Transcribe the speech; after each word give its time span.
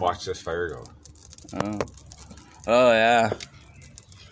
watch 0.00 0.24
this 0.24 0.40
fire 0.40 0.68
go. 0.70 0.84
Oh, 1.62 1.78
oh 2.66 2.92
yeah. 2.92 3.30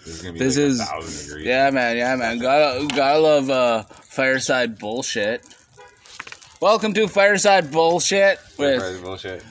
This 0.04 0.15
is 0.17 0.23
gonna 0.23 0.33
be 0.35 0.39
This 0.39 0.57
like 0.57 0.67
is- 0.67 0.81
a 0.81 0.85
thousand 0.85 1.27
degrees. 1.29 1.46
Yeah, 1.46 1.71
man. 1.71 1.96
Yeah, 1.96 2.17
man. 2.17 2.39
Gotta 2.39 2.87
gotta 2.95 3.19
love 3.19 3.50
uh, 3.50 3.82
fireside 3.82 4.79
bullshit. 4.79 5.42
Welcome 6.60 6.94
to 6.94 7.06
fireside 7.08 7.71
bullshit 7.71 8.38
with 8.58 8.80
Right, 8.80 9.02
bullshit. 9.02 9.42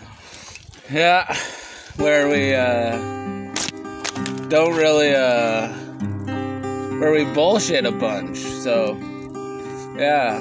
yeah, 0.91 1.35
where 1.97 2.27
we 2.29 2.53
uh 2.55 2.97
don't 4.49 4.75
really 4.75 5.13
uh 5.13 5.67
where 6.99 7.11
we 7.11 7.25
bullshit 7.33 7.85
a 7.85 7.91
bunch. 7.91 8.37
So 8.39 8.95
yeah, 9.97 10.37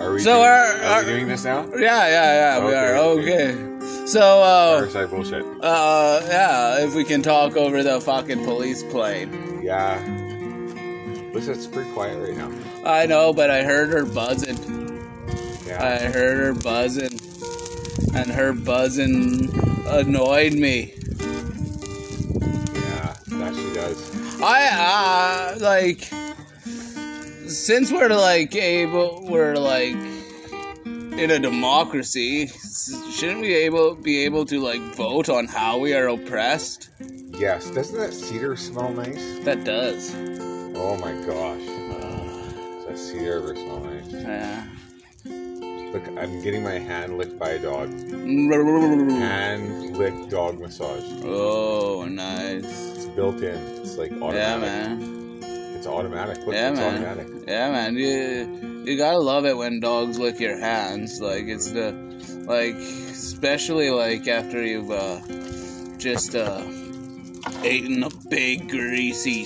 Are 0.00 0.12
we, 0.12 0.18
So 0.20 0.32
doing, 0.32 0.42
our- 0.42 0.48
are 0.48 0.82
our- 0.84 1.00
we 1.04 1.06
doing 1.12 1.28
this 1.28 1.44
now? 1.44 1.64
yeah, 1.76 2.06
yeah, 2.08 2.58
yeah. 2.58 2.66
we 2.66 2.74
are 2.74 2.96
okay. 2.96 3.52
okay. 3.52 3.71
So 4.12 4.42
uh, 4.42 5.06
bullshit. 5.06 5.42
uh 5.62 6.20
yeah, 6.26 6.84
if 6.84 6.94
we 6.94 7.02
can 7.02 7.22
talk 7.22 7.56
over 7.56 7.82
the 7.82 7.98
fucking 7.98 8.44
police 8.44 8.82
plane. 8.82 9.62
Yeah. 9.62 9.96
Listen, 11.32 11.54
it's 11.54 11.66
pretty 11.66 11.90
quiet 11.92 12.18
right 12.18 12.36
now. 12.36 12.52
I 12.84 13.06
know, 13.06 13.32
but 13.32 13.48
I 13.48 13.62
heard 13.62 13.88
her 13.88 14.04
buzzing. 14.04 14.58
Yeah. 15.66 15.82
I 15.82 16.12
heard 16.12 16.38
her 16.40 16.52
buzzing, 16.52 17.18
and 18.14 18.30
her 18.30 18.52
buzzing 18.52 19.48
annoyed 19.86 20.52
me. 20.52 20.92
yeah, 22.74 23.16
that 23.28 23.54
she 23.54 23.72
does. 23.72 24.42
I 24.42 25.54
uh, 25.54 25.58
like 25.58 26.12
since 27.48 27.90
we're 27.90 28.10
like 28.10 28.54
able, 28.54 29.24
we're 29.26 29.56
like 29.56 29.96
in 31.18 31.30
a 31.30 31.38
democracy. 31.38 32.48
Shouldn't 33.12 33.40
we 33.42 33.54
able 33.54 33.94
be 33.94 34.24
able 34.24 34.44
to 34.46 34.60
like 34.60 34.80
vote 34.96 35.28
on 35.28 35.46
how 35.46 35.78
we 35.78 35.94
are 35.94 36.08
oppressed? 36.08 36.90
Yes. 37.38 37.70
Doesn't 37.70 37.98
that 37.98 38.12
cedar 38.12 38.56
smell 38.56 38.92
nice? 38.92 39.38
That 39.40 39.64
does. 39.64 40.14
Oh 40.76 40.96
my 40.98 41.12
gosh. 41.26 41.62
Does 41.62 42.86
that 42.86 42.98
cedar 42.98 43.38
ever 43.38 43.54
smell 43.54 43.80
nice? 43.80 44.12
Yeah. 44.12 44.66
Look, 45.92 46.06
I'm 46.18 46.42
getting 46.42 46.62
my 46.62 46.78
hand 46.78 47.18
licked 47.18 47.38
by 47.38 47.50
a 47.50 47.58
dog. 47.58 47.90
Hand 47.90 49.96
lick 49.98 50.14
dog 50.30 50.58
massage. 50.58 51.04
Oh, 51.24 52.06
nice. 52.06 52.64
It's 52.96 53.04
built 53.06 53.36
in. 53.36 53.56
It's 53.80 53.96
like 53.98 54.10
automatic. 54.12 54.38
Yeah, 54.38 54.56
man. 54.58 55.42
It's 55.76 55.86
automatic. 55.86 56.38
Look, 56.46 56.54
Yeah, 56.54 56.70
it's 56.70 56.80
man. 56.80 56.94
automatic. 56.94 57.26
Yeah, 57.46 57.70
man. 57.70 57.96
You 57.96 58.71
you 58.84 58.96
gotta 58.96 59.18
love 59.18 59.46
it 59.46 59.56
when 59.56 59.80
dogs 59.80 60.18
lick 60.18 60.40
your 60.40 60.58
hands. 60.58 61.20
Like 61.20 61.44
it's 61.46 61.70
the 61.70 61.92
like 62.46 62.74
especially 62.74 63.90
like 63.90 64.26
after 64.28 64.62
you've 64.64 64.90
uh, 64.90 65.20
just 65.98 66.34
uh, 66.34 66.62
eaten 67.64 68.02
a 68.02 68.10
big 68.28 68.68
greasy 68.68 69.44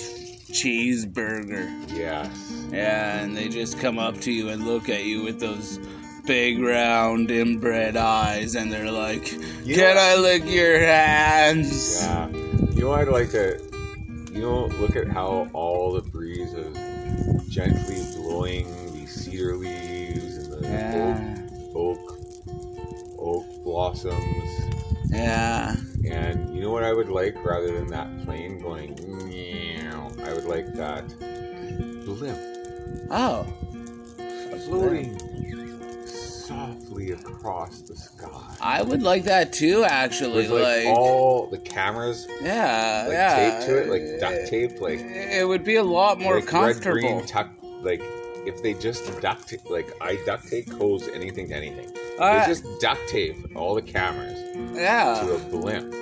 cheeseburger. 0.52 1.68
Yes. 1.96 2.52
Yeah, 2.72 3.20
and 3.20 3.36
they 3.36 3.48
just 3.48 3.78
come 3.78 3.98
up 3.98 4.20
to 4.22 4.32
you 4.32 4.48
and 4.48 4.66
look 4.66 4.88
at 4.88 5.04
you 5.04 5.22
with 5.22 5.38
those 5.40 5.78
big 6.26 6.58
round 6.60 7.30
inbred 7.30 7.96
eyes, 7.96 8.54
and 8.56 8.72
they're 8.72 8.90
like, 8.90 9.30
You 9.64 9.74
"Can 9.76 9.94
know- 9.94 10.00
I 10.00 10.16
lick 10.16 10.44
your 10.46 10.78
hands?" 10.78 12.00
Yeah. 12.02 12.28
You 12.28 12.80
know, 12.82 12.92
I'd 12.92 13.08
like 13.08 13.30
to. 13.32 13.60
You 14.32 14.42
know, 14.42 14.66
look 14.66 14.96
at 14.96 15.08
how 15.08 15.48
all 15.54 15.92
the 15.94 16.02
breeze 16.02 16.52
is 16.52 17.48
gently 17.48 18.02
blowing 18.16 18.66
cedar 19.46 19.56
leaves 19.56 20.36
and 20.36 20.52
the 20.64 20.68
Yeah. 20.68 21.36
oak, 21.74 22.18
oak, 22.48 23.18
oak 23.18 23.64
blossoms. 23.64 24.70
Yeah. 25.10 25.76
And 26.10 26.54
you 26.54 26.62
know 26.62 26.70
what 26.70 26.84
I 26.84 26.92
would 26.92 27.08
like 27.08 27.36
rather 27.44 27.72
than 27.72 27.86
that 27.88 28.08
plane 28.24 28.58
going 28.60 28.96
meow? 29.24 30.10
I 30.24 30.32
would 30.32 30.44
like 30.44 30.72
that 30.74 31.04
blimp 32.04 32.38
Oh. 33.10 33.46
floating 34.66 35.16
softly 36.06 37.10
across 37.12 37.80
the 37.82 37.96
sky. 37.96 38.28
I 38.60 38.82
would 38.82 39.02
like 39.02 39.24
that 39.24 39.52
too, 39.52 39.84
actually. 39.84 40.48
With 40.48 40.50
like, 40.62 40.86
Like, 40.86 40.96
all 40.96 41.46
the 41.48 41.58
cameras 41.58 42.26
yeah, 42.40 43.04
like 43.06 43.12
yeah. 43.14 43.50
taped 43.50 43.66
to 43.66 43.76
it, 43.82 43.88
like 43.88 44.20
duct 44.20 44.48
tape, 44.48 44.80
like 44.80 45.00
It 45.00 45.46
would 45.46 45.64
be 45.64 45.76
a 45.76 45.82
lot 45.84 46.20
more 46.20 46.36
like 46.36 46.46
comfortable. 46.46 46.94
Red, 46.96 47.02
green, 47.02 47.26
tuck, 47.26 47.50
like 47.82 48.00
if 48.46 48.62
they 48.62 48.74
just 48.74 49.20
duct 49.20 49.48
tape, 49.48 49.68
like 49.70 49.88
I 50.00 50.16
duct 50.24 50.48
tape 50.48 50.70
hose 50.72 51.08
anything 51.08 51.48
to 51.48 51.54
anything. 51.56 51.90
Uh, 52.18 52.40
they 52.40 52.46
just 52.46 52.64
duct 52.80 53.00
tape 53.08 53.36
all 53.56 53.74
the 53.74 53.82
cameras 53.82 54.38
yeah. 54.74 55.20
to 55.24 55.34
a 55.34 55.38
blimp, 55.50 55.92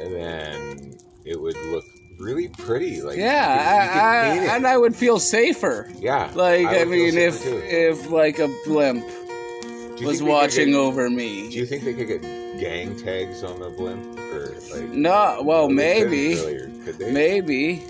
and 0.00 0.14
then 0.14 0.98
it 1.24 1.40
would 1.40 1.56
look 1.66 1.84
really 2.18 2.48
pretty. 2.48 3.00
Like 3.02 3.16
Yeah, 3.18 3.46
could- 3.46 4.34
you 4.34 4.40
could 4.40 4.48
I, 4.48 4.52
I, 4.52 4.56
and 4.56 4.66
I 4.66 4.76
would 4.76 4.94
feel 4.94 5.18
safer. 5.18 5.90
yeah, 5.98 6.30
Like, 6.34 6.66
I, 6.66 6.78
feel 6.80 6.88
mean, 6.90 7.18
if 7.18 7.42
too. 7.42 7.60
if 7.64 8.10
like 8.10 8.38
a 8.38 8.48
blimp 8.66 9.04
was 9.04 9.98
think 9.98 10.00
they 10.12 10.18
could 10.18 10.26
watching 10.28 10.68
get- 10.72 10.76
over 10.76 11.10
me, 11.10 11.50
Do 11.50 11.56
you 11.58 11.66
think 11.66 11.84
they 11.84 11.94
could 11.94 12.08
get 12.08 12.22
gang 12.60 12.96
tags 12.96 13.42
on 13.42 13.58
the 13.60 13.70
blimp, 13.70 14.18
or 14.32 14.54
like? 14.72 14.90
No, 14.90 15.40
well, 15.42 15.68
No, 15.68 15.76
they 15.76 15.94
couldn't 16.00 16.10
maybe, 16.10 16.34
really, 16.34 16.56
or 16.56 16.68
could 16.84 16.98
they? 16.98 17.12
maybe. 17.12 17.82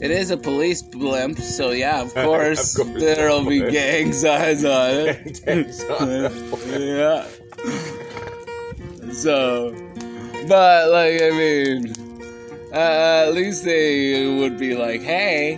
It 0.00 0.12
is 0.12 0.30
a 0.30 0.36
police 0.36 0.80
blimp, 0.80 1.38
so 1.38 1.72
yeah, 1.72 2.02
of 2.02 2.14
course, 2.24 2.78
Of 2.78 2.86
course 2.86 3.02
there'll 3.02 3.44
be 3.44 3.58
gang 3.70 4.12
signs 4.12 4.64
on 4.64 4.90
it. 4.90 5.40
Gang 5.44 5.64
tags 5.64 5.84
on 5.84 6.08
the 6.08 7.26
yeah. 9.08 9.12
So, 9.12 9.72
but 10.46 10.90
like, 10.90 11.20
I 11.20 11.30
mean, 11.30 11.92
uh, 12.72 13.24
at 13.26 13.34
least 13.34 13.64
they 13.64 14.38
would 14.38 14.56
be 14.56 14.76
like, 14.76 15.02
"Hey, 15.02 15.56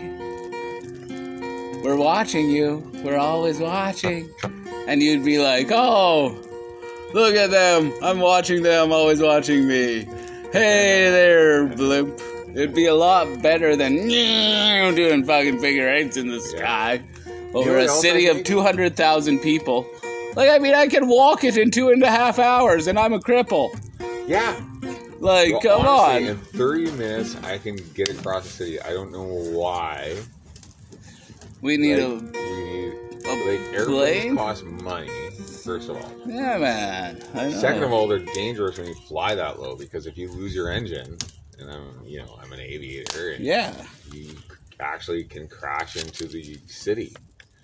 we're 1.84 1.96
watching 1.96 2.48
you. 2.48 2.90
We're 3.04 3.18
always 3.18 3.58
watching," 3.60 4.30
and 4.88 5.02
you'd 5.02 5.24
be 5.24 5.38
like, 5.38 5.70
"Oh, 5.70 6.34
look 7.12 7.34
at 7.34 7.50
them! 7.50 7.92
I'm 8.02 8.20
watching 8.20 8.62
them. 8.62 8.90
Always 8.90 9.20
watching 9.20 9.68
me. 9.68 10.04
Hey 10.52 11.10
there, 11.10 11.66
blimp." 11.66 12.29
It'd 12.54 12.74
be 12.74 12.86
a 12.86 12.94
lot 12.94 13.42
better 13.42 13.76
than 13.76 13.94
doing 14.08 15.24
fucking 15.24 15.60
figure 15.60 15.88
eights 15.88 16.16
in 16.16 16.28
the 16.28 16.40
sky 16.40 17.02
over 17.54 17.78
a 17.78 17.88
city 17.88 18.26
of 18.26 18.42
200,000 18.44 19.38
people. 19.40 19.86
Like, 20.36 20.50
I 20.50 20.58
mean, 20.58 20.74
I 20.74 20.86
can 20.86 21.08
walk 21.08 21.44
it 21.44 21.56
in 21.56 21.70
two 21.70 21.90
and 21.90 22.02
a 22.02 22.10
half 22.10 22.38
hours 22.38 22.86
and 22.86 22.98
I'm 22.98 23.12
a 23.12 23.18
cripple. 23.18 23.70
Yeah. 24.28 24.60
Like, 25.20 25.52
Well, 25.52 25.60
come 25.60 25.86
honestly, 25.86 26.28
on. 26.30 26.36
In 26.36 26.36
30 26.38 26.90
minutes, 26.92 27.36
I 27.42 27.58
can 27.58 27.76
get 27.94 28.08
across 28.08 28.44
the 28.44 28.50
city. 28.50 28.80
I 28.80 28.90
don't 28.92 29.12
know 29.12 29.24
why. 29.24 30.16
We 31.60 31.76
need 31.76 31.96
like, 31.98 32.02
a. 32.04 32.14
we 32.14 32.64
need 32.64 32.92
a 33.26 33.28
like 33.28 33.74
airplanes 33.74 33.86
plane? 33.86 34.36
cost 34.36 34.64
money. 34.64 35.10
First 35.64 35.90
of 35.90 35.96
all, 35.96 36.10
Yeah, 36.26 36.56
man. 36.58 37.20
Second 37.52 37.82
of 37.82 37.92
all, 37.92 38.08
they're 38.08 38.18
dangerous 38.34 38.78
when 38.78 38.86
you 38.88 38.94
fly 38.94 39.34
that 39.34 39.60
low 39.60 39.76
because 39.76 40.06
if 40.06 40.16
you 40.16 40.30
lose 40.32 40.54
your 40.54 40.70
engine, 40.70 41.18
and 41.60 41.70
I'm 41.70 42.04
you 42.06 42.18
know 42.18 42.38
I'm 42.42 42.52
an 42.52 42.60
aviator, 42.60 43.30
and 43.32 43.44
Yeah. 43.44 43.72
you 44.12 44.36
actually 44.80 45.24
can 45.24 45.46
crash 45.48 45.96
into 45.96 46.26
the 46.26 46.58
city. 46.66 47.14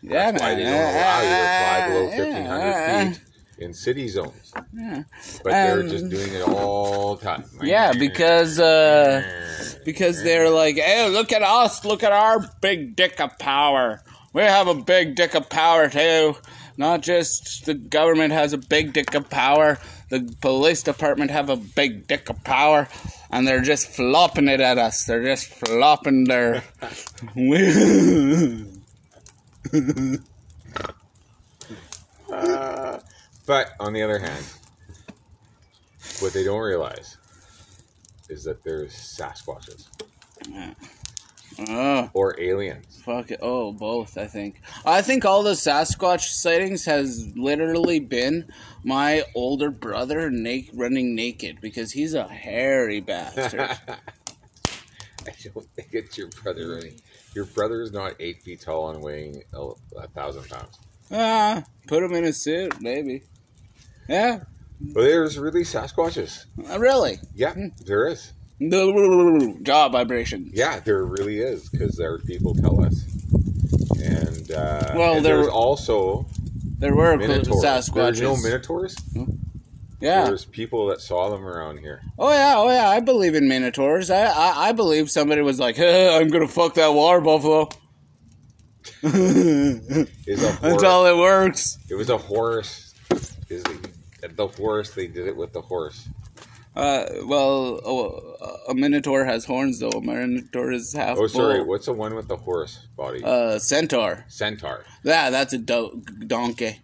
Yeah, 0.03 0.31
That's 0.33 0.43
why 0.43 0.55
they 0.55 0.63
don't 0.63 0.73
allow 0.73 1.21
you 1.23 1.29
to 1.29 1.47
fly 1.59 1.89
below 1.89 2.11
Yeah, 2.11 2.45
1,500 2.45 3.17
feet 3.17 3.21
in 3.65 3.73
city 3.75 4.09
zones. 4.09 4.53
Yeah. 4.75 5.03
But 5.43 5.53
they're 5.53 5.81
Um, 5.81 5.89
just 5.89 6.09
doing 6.11 6.33
it 6.35 6.43
all 6.47 7.17
the 7.17 7.25
time. 7.25 7.45
Yeah, 7.63 7.93
because, 7.99 8.61
uh, 8.61 9.23
because 9.87 10.23
they're 10.23 10.51
like, 10.51 10.77
hey, 10.77 11.09
look 11.09 11.33
at 11.33 11.43
us, 11.43 11.85
look 11.85 12.05
at 12.05 12.13
our 12.13 12.41
big 12.61 12.95
dick 12.95 13.19
of 13.19 13.39
power. 13.39 14.03
We 14.35 14.43
have 14.43 14.69
a 14.69 14.75
big 14.75 15.15
dick 15.17 15.35
of 15.35 15.49
power 15.49 15.89
too. 15.89 16.37
Not 16.77 17.01
just 17.01 17.65
the 17.65 17.73
government 17.75 18.35
has 18.35 18.53
a 18.53 18.59
big 18.59 18.93
dick 18.93 19.15
of 19.15 19.31
power, 19.31 19.79
the 20.11 20.31
police 20.43 20.83
department 20.83 21.31
have 21.31 21.49
a 21.49 21.57
big 21.57 22.07
dick 22.07 22.29
of 22.29 22.45
power, 22.45 22.87
and 23.31 23.47
they're 23.47 23.63
just 23.63 23.89
flopping 23.89 24.49
it 24.49 24.61
at 24.61 24.79
us. 24.79 25.05
They're 25.05 25.25
just 25.25 25.47
flopping 25.47 26.25
their. 26.25 26.63
Uh, 32.33 32.99
but 33.47 33.71
on 33.81 33.93
the 33.93 34.03
other 34.03 34.19
hand, 34.19 34.45
what 36.21 36.33
they 36.33 36.45
don't 36.45 36.61
realize 36.61 37.17
is 38.29 38.45
that 38.45 38.63
there's 38.65 38.93
Sasquatches 38.93 39.87
oh, 41.69 42.11
or 42.15 42.39
aliens. 42.41 43.01
fuck 43.05 43.31
it. 43.31 43.39
Oh, 43.43 43.73
both, 43.73 44.19
I 44.19 44.27
think. 44.27 44.61
I 44.85 45.03
think 45.03 45.25
all 45.25 45.43
the 45.43 45.53
Sasquatch 45.53 46.29
sightings 46.29 46.85
has 46.85 47.27
literally 47.37 47.99
been 48.01 48.49
my 48.85 49.25
older 49.35 49.71
brother 49.71 50.31
na- 50.31 50.69
running 50.75 51.15
naked 51.15 51.61
because 51.61 51.93
he's 51.93 52.15
a 52.15 52.27
hairy 52.29 53.01
bastard. 53.01 53.61
I 55.27 55.33
don't 55.53 55.67
think 55.75 55.89
it's 55.93 56.17
your 56.17 56.29
brother. 56.29 56.69
Really. 56.69 56.97
Your 57.35 57.47
brother 57.47 57.83
is 57.83 57.93
not 57.93 58.15
eight 58.21 58.43
feet 58.43 58.61
tall 58.61 58.91
and 58.91 59.03
weighing 59.03 59.43
a, 59.53 59.71
a 59.97 60.09
thousand 60.09 60.49
pounds. 60.49 60.79
ah, 61.11 61.65
put 61.87 62.03
him 62.03 62.13
in 62.13 62.25
a 62.25 62.33
suit, 62.33 62.81
maybe. 62.81 63.23
Yeah, 64.09 64.41
Well, 64.95 65.05
there's 65.05 65.37
really 65.37 65.63
Sasquatches. 65.63 66.45
Uh, 66.71 66.79
really? 66.79 67.19
Yeah, 67.35 67.55
there 67.85 68.07
is. 68.07 68.33
The 68.59 69.59
jaw 69.63 69.89
vibration. 69.89 70.51
Yeah, 70.53 70.81
there 70.81 71.05
really 71.05 71.39
is 71.41 71.69
because 71.69 71.97
there 71.97 72.13
are 72.15 72.19
people 72.19 72.55
tell 72.55 72.83
us. 72.85 73.05
And 74.03 74.51
uh, 74.53 74.93
Well, 74.95 75.17
and 75.17 75.25
there 75.25 75.37
there's 75.37 75.47
were- 75.47 75.53
also 75.53 76.27
There 76.79 76.95
were 76.95 77.17
minotaurs. 77.17 77.63
Sasquatches. 77.63 77.95
There's 77.95 78.21
no 78.23 78.37
minotaurs. 78.37 78.97
yeah. 80.01 80.25
There's 80.25 80.45
people 80.45 80.87
that 80.89 81.01
saw 81.01 81.29
them 81.31 81.45
around 81.47 81.79
here. 81.81 82.01
Oh 82.19 82.31
yeah, 82.33 82.55
oh 82.57 82.71
yeah, 82.71 82.89
I 82.89 83.01
believe 83.01 83.35
in 83.35 83.47
minotaurs. 83.49 84.11
I 84.11 84.25
I, 84.25 84.69
I 84.69 84.73
believe 84.73 85.11
somebody 85.11 85.43
was 85.43 85.59
like, 85.59 85.77
hey, 85.85 86.17
I'm 86.17 86.29
gonna 86.29 86.49
fuck 86.49 86.75
that 86.75 86.89
water 86.95 87.21
buffalo. 87.21 87.69
That's 89.03 90.83
all 90.83 91.07
it 91.07 91.17
works. 91.17 91.79
It 91.91 91.95
was 91.95 92.09
a 92.11 92.19
horse. 92.19 92.95
Is 93.49 93.63
it, 94.23 94.37
the 94.37 94.47
horse? 94.49 94.91
They 94.95 95.07
did 95.07 95.27
it 95.27 95.37
with 95.37 95.53
the 95.53 95.61
horse. 95.61 96.09
Uh, 96.77 97.07
well, 97.25 97.81
oh, 97.87 98.63
a 98.69 98.75
minotaur 98.75 99.25
has 99.25 99.47
horns 99.47 99.79
though. 99.81 99.89
A 99.89 100.01
minotaur 100.03 100.73
is 100.73 100.93
half. 100.93 101.17
Oh, 101.19 101.27
sorry. 101.27 101.59
bull. 101.59 101.69
What's 101.69 101.87
the 101.87 101.95
one 101.95 102.15
with 102.15 102.29
the 102.29 102.37
horse 102.37 102.87
body? 102.97 103.23
Uh, 103.25 103.59
centaur. 103.59 104.25
Centaur. 104.29 104.85
Yeah, 105.03 105.31
that's 105.31 105.55
a 105.55 105.59
do- 105.59 106.03
donkey. 106.27 106.81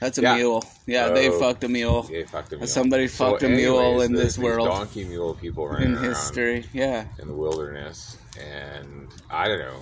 That's 0.00 0.18
a 0.18 0.22
Yeah. 0.22 0.36
mule. 0.36 0.62
Yeah, 0.86 1.08
they 1.08 1.30
Oh. 1.30 1.38
fucked 1.40 1.64
a 1.64 1.68
mule 1.68 2.06
Yeah, 2.12 2.26
fucked 2.26 2.52
a 2.52 2.56
mule. 2.56 2.66
Somebody 2.68 3.08
fucked 3.08 3.42
a 3.42 3.48
mule 3.48 4.02
in 4.02 4.12
this 4.12 4.38
world. 4.38 4.68
Donkey 4.68 5.04
mule 5.04 5.34
people 5.34 5.66
running 5.66 5.92
in 5.96 5.98
history. 6.02 6.66
Yeah. 6.72 7.06
in 7.18 7.26
the 7.26 7.34
wilderness, 7.34 8.16
and 8.40 9.08
I 9.30 9.48
don't 9.48 9.58
know. 9.60 9.80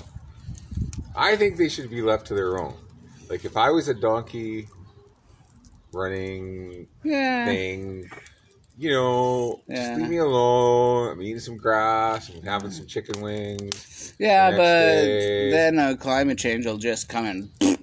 I 1.15 1.37
think 1.37 1.59
they 1.59 1.69
should 1.69 1.91
be 1.91 2.01
left 2.01 2.27
to 2.29 2.35
their 2.35 2.59
own. 2.59 2.75
Like 3.29 3.45
if 3.45 3.57
I 3.57 3.71
was 3.71 3.89
a 3.89 3.95
donkey 3.95 4.69
running 5.93 6.87
Yeah. 7.03 7.45
thing, 7.47 8.11
you 8.83 8.91
know, 8.91 9.61
Yeah. 9.69 9.77
just 9.91 10.01
leave 10.01 10.11
me 10.11 10.17
alone. 10.19 11.13
I'm 11.13 11.23
eating 11.23 11.39
some 11.39 11.57
grass. 11.57 12.29
I'm 12.31 12.43
having 12.43 12.71
some 12.73 12.87
chicken 12.87 13.21
wings. 13.23 14.15
Yeah, 14.19 14.51
the 14.51 14.57
but 14.57 14.63
day. 14.63 15.51
then 15.51 15.79
uh, 15.79 15.95
climate 15.99 16.39
change 16.39 16.67
will 16.67 16.79
just 16.79 17.09
come 17.09 17.27
and. 17.27 17.51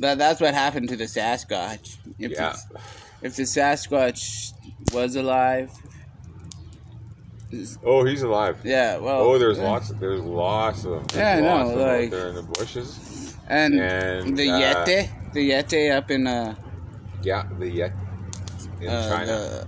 That, 0.00 0.18
that's 0.18 0.40
what 0.40 0.54
happened 0.54 0.88
to 0.88 0.96
the 0.96 1.04
Sasquatch. 1.04 1.98
If, 2.18 2.32
Yeah. 2.32 2.56
the, 2.72 2.80
if 3.28 3.36
the 3.36 3.44
Sasquatch 3.44 4.50
was 4.92 5.14
alive, 5.14 5.70
Oh, 7.84 8.04
he's 8.04 8.22
alive. 8.22 8.58
yeah, 8.64 8.96
well. 8.96 9.20
Oh, 9.22 9.38
there's 9.38 9.58
yeah. 9.58 9.70
lots. 9.70 9.90
There's 9.90 10.20
lots 10.20 10.84
of 10.84 10.90
them. 10.90 11.04
There's 11.12 11.44
Yeah, 11.44 11.54
lots 11.54 11.70
of 11.70 11.76
like- 11.78 12.10
there 12.10 12.28
in 12.30 12.34
the 12.34 12.42
bushes. 12.42 13.36
And, 13.48 13.78
and, 13.78 14.36
the 14.36 14.50
uh, 14.50 14.58
Yeti, 14.84 15.32
the 15.32 15.50
Yeti 15.50 15.92
up 15.96 16.10
in 16.10 16.26
uh, 16.26 16.56
Yeah, 17.22 17.44
the 17.58 17.70
yet 17.70 17.92
in 18.84 18.90
uh, 18.90 19.08
China. 19.08 19.66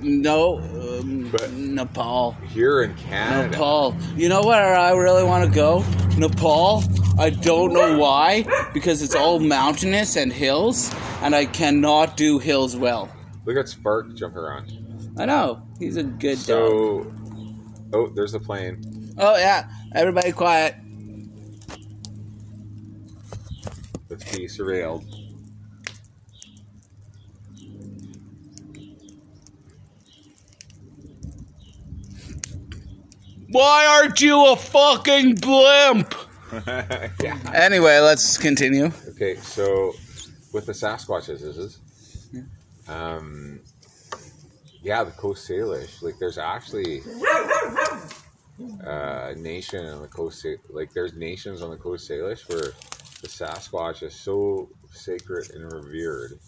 no, 0.00 0.58
um, 0.58 1.28
But- 1.30 1.52
Nepal. 1.52 2.32
Here 2.48 2.82
in 2.82 2.94
Canada. 2.96 3.48
Nepal. 3.50 3.96
You 4.16 4.28
know 4.28 4.42
where 4.42 4.74
I 4.74 4.92
really 4.92 5.24
want 5.24 5.48
to 5.48 5.54
go? 5.54 5.84
Nepal. 6.16 6.82
I 7.18 7.30
don't 7.30 7.72
know 7.74 7.98
why, 7.98 8.44
because 8.72 9.02
it's 9.02 9.14
all 9.14 9.38
mountainous 9.40 10.16
and 10.16 10.32
hills, 10.32 10.94
and 11.22 11.34
I 11.34 11.44
cannot 11.44 12.16
do 12.16 12.38
hills 12.38 12.76
well. 12.76 13.10
Look 13.44 13.56
at 13.58 13.68
Spark 13.68 14.14
jump 14.14 14.36
around. 14.36 14.72
I 15.18 15.26
know 15.26 15.62
he's 15.78 15.96
a 15.98 16.02
good 16.02 16.36
dog. 16.36 16.46
So, 16.46 17.12
oh, 17.92 18.08
there's 18.14 18.32
a 18.34 18.40
plane. 18.40 19.12
Oh 19.18 19.36
yeah, 19.36 19.68
everybody 19.94 20.32
quiet. 20.32 20.76
Let's 24.08 24.24
be 24.36 24.46
surveilled. 24.46 25.04
Why 33.50 33.86
aren't 33.86 34.20
you 34.20 34.46
a 34.46 34.56
fucking 34.56 35.36
blimp? 35.36 36.14
yeah. 37.22 37.38
Anyway, 37.52 37.98
let's 37.98 38.38
continue. 38.38 38.92
Okay, 39.08 39.36
so 39.36 39.92
with 40.52 40.66
the 40.66 40.72
Sasquatches, 40.72 41.42
is 41.42 41.58
is 41.58 41.80
um, 42.88 43.60
yeah, 44.82 45.02
the 45.04 45.10
Coast 45.10 45.48
Salish. 45.48 46.00
Like, 46.00 46.18
there's 46.18 46.38
actually 46.38 47.02
uh, 48.86 49.30
a 49.30 49.34
nation 49.34 49.84
on 49.84 50.02
the 50.02 50.08
Coast, 50.08 50.46
like, 50.68 50.92
there's 50.92 51.14
nations 51.14 51.60
on 51.60 51.70
the 51.70 51.76
Coast 51.76 52.08
Salish 52.08 52.48
where 52.48 52.72
the 53.20 53.28
Sasquatch 53.28 54.02
is 54.02 54.14
so 54.14 54.68
sacred 54.92 55.50
and 55.50 55.72
revered. 55.72 56.38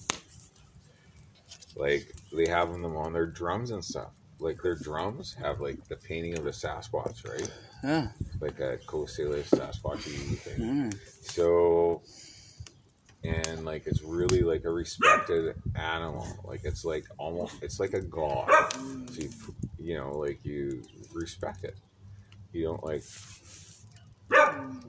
Like, 1.75 2.15
they 2.33 2.49
have 2.49 2.71
them 2.71 2.97
on 2.97 3.13
their 3.13 3.27
drums 3.27 3.73
and 3.73 3.85
stuff. 3.85 4.13
Like, 4.43 4.63
their 4.63 4.75
drums 4.75 5.35
have, 5.41 5.61
like, 5.61 5.89
the 5.89 5.97
painting 5.97 6.37
of 6.37 6.45
the 6.45 6.51
Sasquatch, 6.51 7.27
right? 7.29 7.51
Yeah. 7.83 8.09
Like 8.41 8.61
a 8.61 8.79
Coast 8.87 9.19
Salish 9.19 9.49
Sasquatchy 9.51 10.37
thing. 10.39 10.61
Mm. 10.61 10.95
So, 11.23 12.03
and 13.25 13.65
like 13.65 13.87
it's 13.87 14.03
really 14.03 14.41
like 14.41 14.65
a 14.65 14.71
respected 14.71 15.55
animal. 15.75 16.27
Like 16.45 16.65
it's 16.65 16.85
like 16.85 17.05
almost 17.19 17.63
it's 17.63 17.79
like 17.81 17.93
a 17.93 18.01
god. 18.01 18.51
So 18.73 19.23
you, 19.23 19.31
you 19.79 19.97
know, 19.97 20.11
like 20.13 20.45
you 20.45 20.83
respect 21.13 21.65
it. 21.65 21.77
You 22.53 22.65
don't 22.65 22.85
like, 22.85 23.05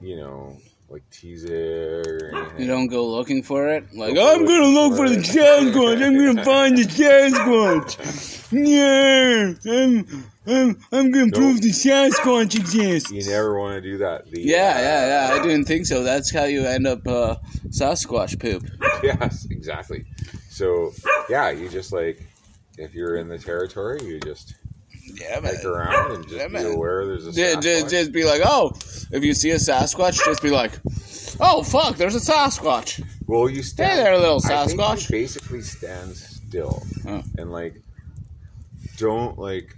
you 0.02 0.16
know, 0.16 0.58
like 0.94 1.10
tease 1.10 1.44
it 1.44 2.06
or. 2.06 2.32
You 2.56 2.66
don't 2.68 2.86
go 2.86 3.04
looking 3.06 3.42
for 3.42 3.68
it. 3.68 3.92
Like 3.94 4.16
I'm 4.16 4.44
gonna 4.46 4.66
look 4.66 4.96
for 4.96 5.08
the 5.08 5.16
for 5.16 5.20
it. 5.20 5.26
Sasquatch. 5.26 6.02
I'm 6.02 6.16
gonna 6.16 6.44
find 6.44 6.78
the 6.78 6.84
Sasquatch. 6.84 8.40
Yeah, 8.54 9.54
I'm 9.66 10.06
I'm 10.46 10.78
I'm 10.92 11.10
gonna 11.10 11.26
Nope. 11.26 11.34
prove 11.34 11.60
the 11.60 11.70
Sasquatch 11.70 12.54
exists. 12.54 13.10
You 13.10 13.24
never 13.28 13.58
want 13.58 13.74
to 13.74 13.80
do 13.80 13.98
that. 13.98 14.30
The, 14.30 14.40
Yeah, 14.42 14.74
uh, 14.76 14.80
yeah, 14.80 15.06
yeah. 15.34 15.34
I 15.40 15.42
didn't 15.42 15.64
think 15.64 15.86
so. 15.86 16.04
That's 16.04 16.32
how 16.32 16.44
you 16.44 16.64
end 16.64 16.86
up 16.86 17.04
uh, 17.08 17.34
Sasquatch 17.70 18.38
poop. 18.40 18.62
Yes, 19.02 19.46
exactly. 19.50 20.04
So 20.50 20.92
yeah, 21.28 21.50
you 21.50 21.68
just 21.68 21.92
like 21.92 22.22
if 22.78 22.94
you're 22.94 23.16
in 23.16 23.26
the 23.28 23.38
territory, 23.38 23.98
you 24.04 24.20
just 24.20 24.54
Yeah, 25.06 25.40
man. 25.40 25.54
hike 25.54 25.64
around 25.64 26.12
and 26.12 26.24
just 26.24 26.36
Yeah, 26.36 26.46
be 26.48 26.52
man. 26.54 26.66
aware 26.66 27.06
there's 27.06 27.26
a 27.26 27.32
Just, 27.32 27.62
just, 27.62 27.90
just 27.90 28.12
be 28.12 28.24
like, 28.24 28.42
oh, 28.44 28.72
if 29.12 29.22
you 29.24 29.34
see 29.34 29.50
a 29.50 29.56
Sasquatch, 29.56 30.24
just 30.24 30.42
be 30.42 30.50
like, 30.50 30.72
oh 31.40 31.62
fuck, 31.62 31.96
there's 31.96 32.14
a 32.16 32.32
Sasquatch. 32.32 33.02
Well, 33.26 33.48
you 33.48 33.62
stand. 33.62 33.92
Hey 33.98 34.04
there, 34.04 34.18
little 34.18 34.40
I 34.44 34.66
think 34.66 34.78
you 34.80 34.84
Sasquatch. 34.84 35.10
basically 35.10 35.62
stand 35.62 36.16
still 36.16 36.82
Oh. 37.06 37.22
and 37.38 37.52
like 37.52 37.76
don't 38.96 39.38
like. 39.38 39.74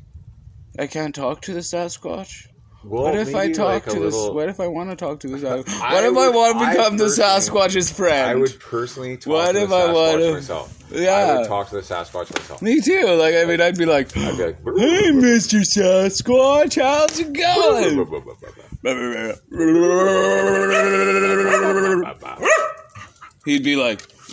I 0.79 0.87
can't 0.87 1.15
talk 1.15 1.41
to 1.43 1.55
the 1.55 1.61
Sasquatch. 1.61 2.49
Well, 2.89 3.03
What 3.05 3.17
if 3.17 3.35
I 3.35 3.51
talk 3.51 3.67
like, 3.69 3.85
to 3.87 4.01
this? 4.01 4.15
little- 4.15 4.35
What 4.35 4.49
if 4.49 4.61
I 4.61 4.69
want 4.69 4.91
to 4.91 4.97
talk 4.97 5.19
to 5.21 5.29
this? 5.29 5.43
Sasquatch? 5.43 5.81
I 5.83 5.95
What 5.95 6.05
if 6.05 6.17
I 6.17 6.29
want 6.37 6.59
to 6.59 6.65
I 6.65 6.73
become 6.73 6.97
the 6.99 7.07
Sasquatch's 7.07 7.91
friend? 7.91 8.31
I 8.31 8.35
would 8.37 8.61
personally 8.61 9.17
talk 9.17 9.33
What 9.33 9.53
to 9.53 9.63
if 9.63 9.69
the 9.71 9.75
I 9.75 9.81
Sasquatch 9.81 9.95
wanna- 9.95 10.33
myself. 10.33 10.73
I 10.93 10.99
Yeah. 10.99 11.39
would 11.39 11.49
talk 11.49 11.69
to 11.71 11.75
the 11.77 11.81
Sasquatch 11.83 12.33
myself. 12.33 12.63
Me 12.63 12.81
too. 12.81 13.07
Like 13.09 13.35
I 13.35 13.45
mean, 13.45 13.61
I'd 13.61 13.77
be 13.77 13.87
like, 13.87 14.17
I'd 14.17 14.37
be 14.37 14.45
like, 14.45 14.59
"Hey, 14.79 15.11
Mister 15.11 15.59
Sasquatch, 15.59 16.81
how's 16.81 17.19
it 17.19 17.33
going?" 17.33 18.07
He'd 23.45 23.63
be 23.65 23.77
like, 23.77 24.03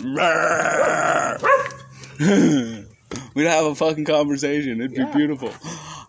we'd 3.34 3.46
have 3.46 3.64
a 3.66 3.74
fucking 3.74 4.04
conversation. 4.04 4.80
It'd 4.80 4.90
be 4.94 4.98
Yeah. 5.02 5.12
beautiful. 5.14 5.50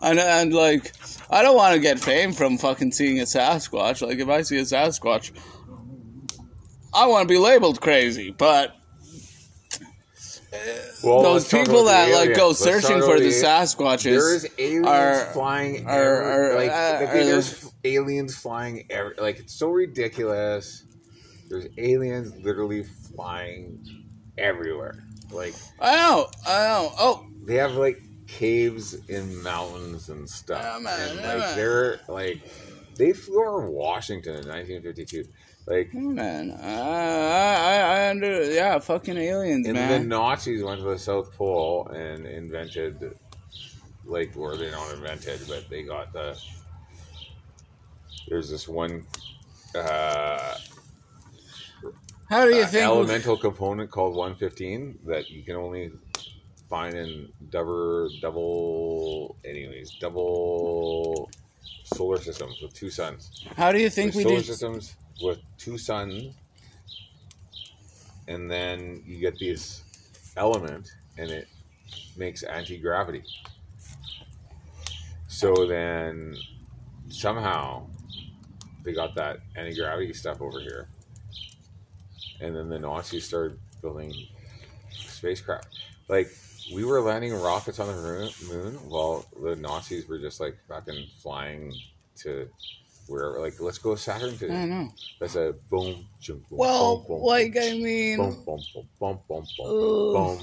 And, 0.02 0.18
and 0.18 0.52
like, 0.52 0.92
I 1.30 1.42
don't 1.42 1.56
want 1.56 1.74
to 1.74 1.80
get 1.80 1.98
fame 1.98 2.32
from 2.32 2.56
fucking 2.58 2.92
seeing 2.92 3.18
a 3.20 3.24
Sasquatch. 3.24 4.00
Like, 4.06 4.18
if 4.18 4.28
I 4.28 4.42
see 4.42 4.58
a 4.58 4.62
Sasquatch, 4.62 5.32
I 6.94 7.06
want 7.06 7.28
to 7.28 7.32
be 7.32 7.38
labeled 7.38 7.80
crazy. 7.80 8.30
But 8.30 8.74
Well, 11.02 11.22
those 11.22 11.48
people 11.48 11.84
that 11.84 12.10
like 12.14 12.34
go 12.34 12.52
searching 12.52 13.00
for 13.00 13.18
the 13.18 13.26
the- 13.26 13.30
Sasquatches, 13.30 14.02
There 14.04 14.34
is 14.36 14.48
aliens 14.58 14.86
are- 14.86 15.32
flying. 15.32 15.86
are- 15.86 16.22
every- 16.22 16.26
are- 16.26 16.54
like, 16.56 16.70
uh, 16.70 17.06
are- 17.10 17.24
there's 17.24 17.70
aliens 17.84 18.34
flying. 18.34 18.86
Every, 18.88 19.14
like 19.18 19.38
it's 19.38 19.52
so 19.54 19.68
ridiculous. 19.68 20.84
There's 21.48 21.66
aliens 21.76 22.32
literally 22.42 22.84
flying 23.14 23.78
everywhere. 24.38 25.04
Like 25.30 25.54
I 25.80 25.96
know, 25.96 26.28
I 26.46 26.58
know. 26.68 26.92
Oh, 26.98 27.26
they 27.44 27.56
have 27.56 27.72
like 27.74 28.00
caves 28.26 28.94
in 29.08 29.42
mountains 29.42 30.08
and 30.08 30.28
stuff. 30.28 30.82
Man, 30.82 31.08
and 31.08 31.16
like 31.16 31.38
man. 31.38 31.56
they're 31.56 32.00
like 32.08 32.40
they 32.96 33.12
flew 33.12 33.44
over 33.44 33.70
Washington 33.70 34.36
in 34.36 34.48
1952. 34.48 35.24
Like 35.66 35.92
man, 35.94 36.56
I, 36.62 36.70
I, 36.70 37.76
I 37.76 38.10
under, 38.10 38.52
yeah, 38.52 38.78
fucking 38.78 39.16
aliens, 39.16 39.66
and 39.66 39.76
the. 39.76 39.98
Nazis 39.98 40.62
went 40.62 40.80
to 40.80 40.86
the 40.86 40.98
South 40.98 41.36
Pole 41.36 41.88
and 41.88 42.24
invented 42.24 43.16
like 44.04 44.36
or 44.36 44.56
they 44.56 44.70
don't 44.70 44.94
invented, 44.94 45.40
but 45.48 45.68
they 45.68 45.82
got 45.82 46.12
the 46.12 46.38
there's 48.28 48.50
this 48.50 48.68
one 48.68 49.04
uh, 49.74 50.54
How 52.28 52.44
do 52.44 52.54
you 52.54 52.62
uh, 52.62 52.66
think? 52.66 52.84
elemental 52.84 53.36
component 53.36 53.90
called 53.90 54.16
115 54.16 55.00
that 55.06 55.30
you 55.30 55.42
can 55.42 55.56
only 55.56 55.92
finding 56.68 57.28
double, 57.50 58.08
double, 58.20 59.36
anyways, 59.44 59.96
double 60.00 61.30
solar 61.84 62.18
systems 62.18 62.60
with 62.60 62.74
two 62.74 62.90
suns. 62.90 63.44
How 63.56 63.72
do 63.72 63.78
you 63.78 63.90
think 63.90 64.12
There's 64.12 64.16
we 64.16 64.22
solar 64.24 64.36
did? 64.36 64.46
systems 64.46 64.96
with 65.22 65.38
two 65.58 65.78
suns, 65.78 66.34
and 68.28 68.50
then 68.50 69.02
you 69.06 69.20
get 69.20 69.38
this 69.38 69.82
element, 70.36 70.90
and 71.16 71.30
it 71.30 71.48
makes 72.16 72.42
anti 72.42 72.78
gravity. 72.78 73.22
So 75.28 75.66
then 75.66 76.36
somehow 77.08 77.86
they 78.84 78.92
got 78.92 79.14
that 79.16 79.38
anti 79.54 79.76
gravity 79.76 80.12
stuff 80.12 80.40
over 80.40 80.60
here, 80.60 80.88
and 82.40 82.56
then 82.56 82.68
the 82.68 82.78
Nazis 82.78 83.26
started 83.26 83.58
building 83.80 84.12
spacecraft. 84.90 85.68
Like 86.08 86.30
we 86.72 86.84
were 86.84 87.00
landing 87.00 87.32
rockets 87.34 87.78
on 87.78 87.86
the 87.88 88.32
moon, 88.48 88.74
while 88.88 89.24
the 89.42 89.56
Nazis 89.56 90.08
were 90.08 90.18
just 90.18 90.40
like 90.40 90.56
fucking 90.68 91.06
flying 91.22 91.72
to 92.22 92.48
wherever. 93.08 93.40
Like, 93.40 93.60
let's 93.60 93.78
go 93.78 93.94
to 93.94 94.00
Saturn 94.00 94.34
I 94.34 94.36
today. 94.36 94.54
don't 94.54 94.70
know. 94.70 94.88
That's 95.20 95.36
a 95.36 95.54
boom, 95.70 96.06
chunk, 96.20 96.48
boom, 96.48 96.58
Well, 96.58 96.98
boom, 96.98 97.06
boom, 97.18 97.22
like 97.22 97.54
boom, 97.54 97.62
I 97.62 97.74
mean, 97.74 98.16
boom, 98.18 98.42
boom, 98.44 98.60
boom, 98.74 98.88
boom, 98.98 99.18
boom, 99.28 99.46
boom, 99.58 99.78
boom, 100.12 100.38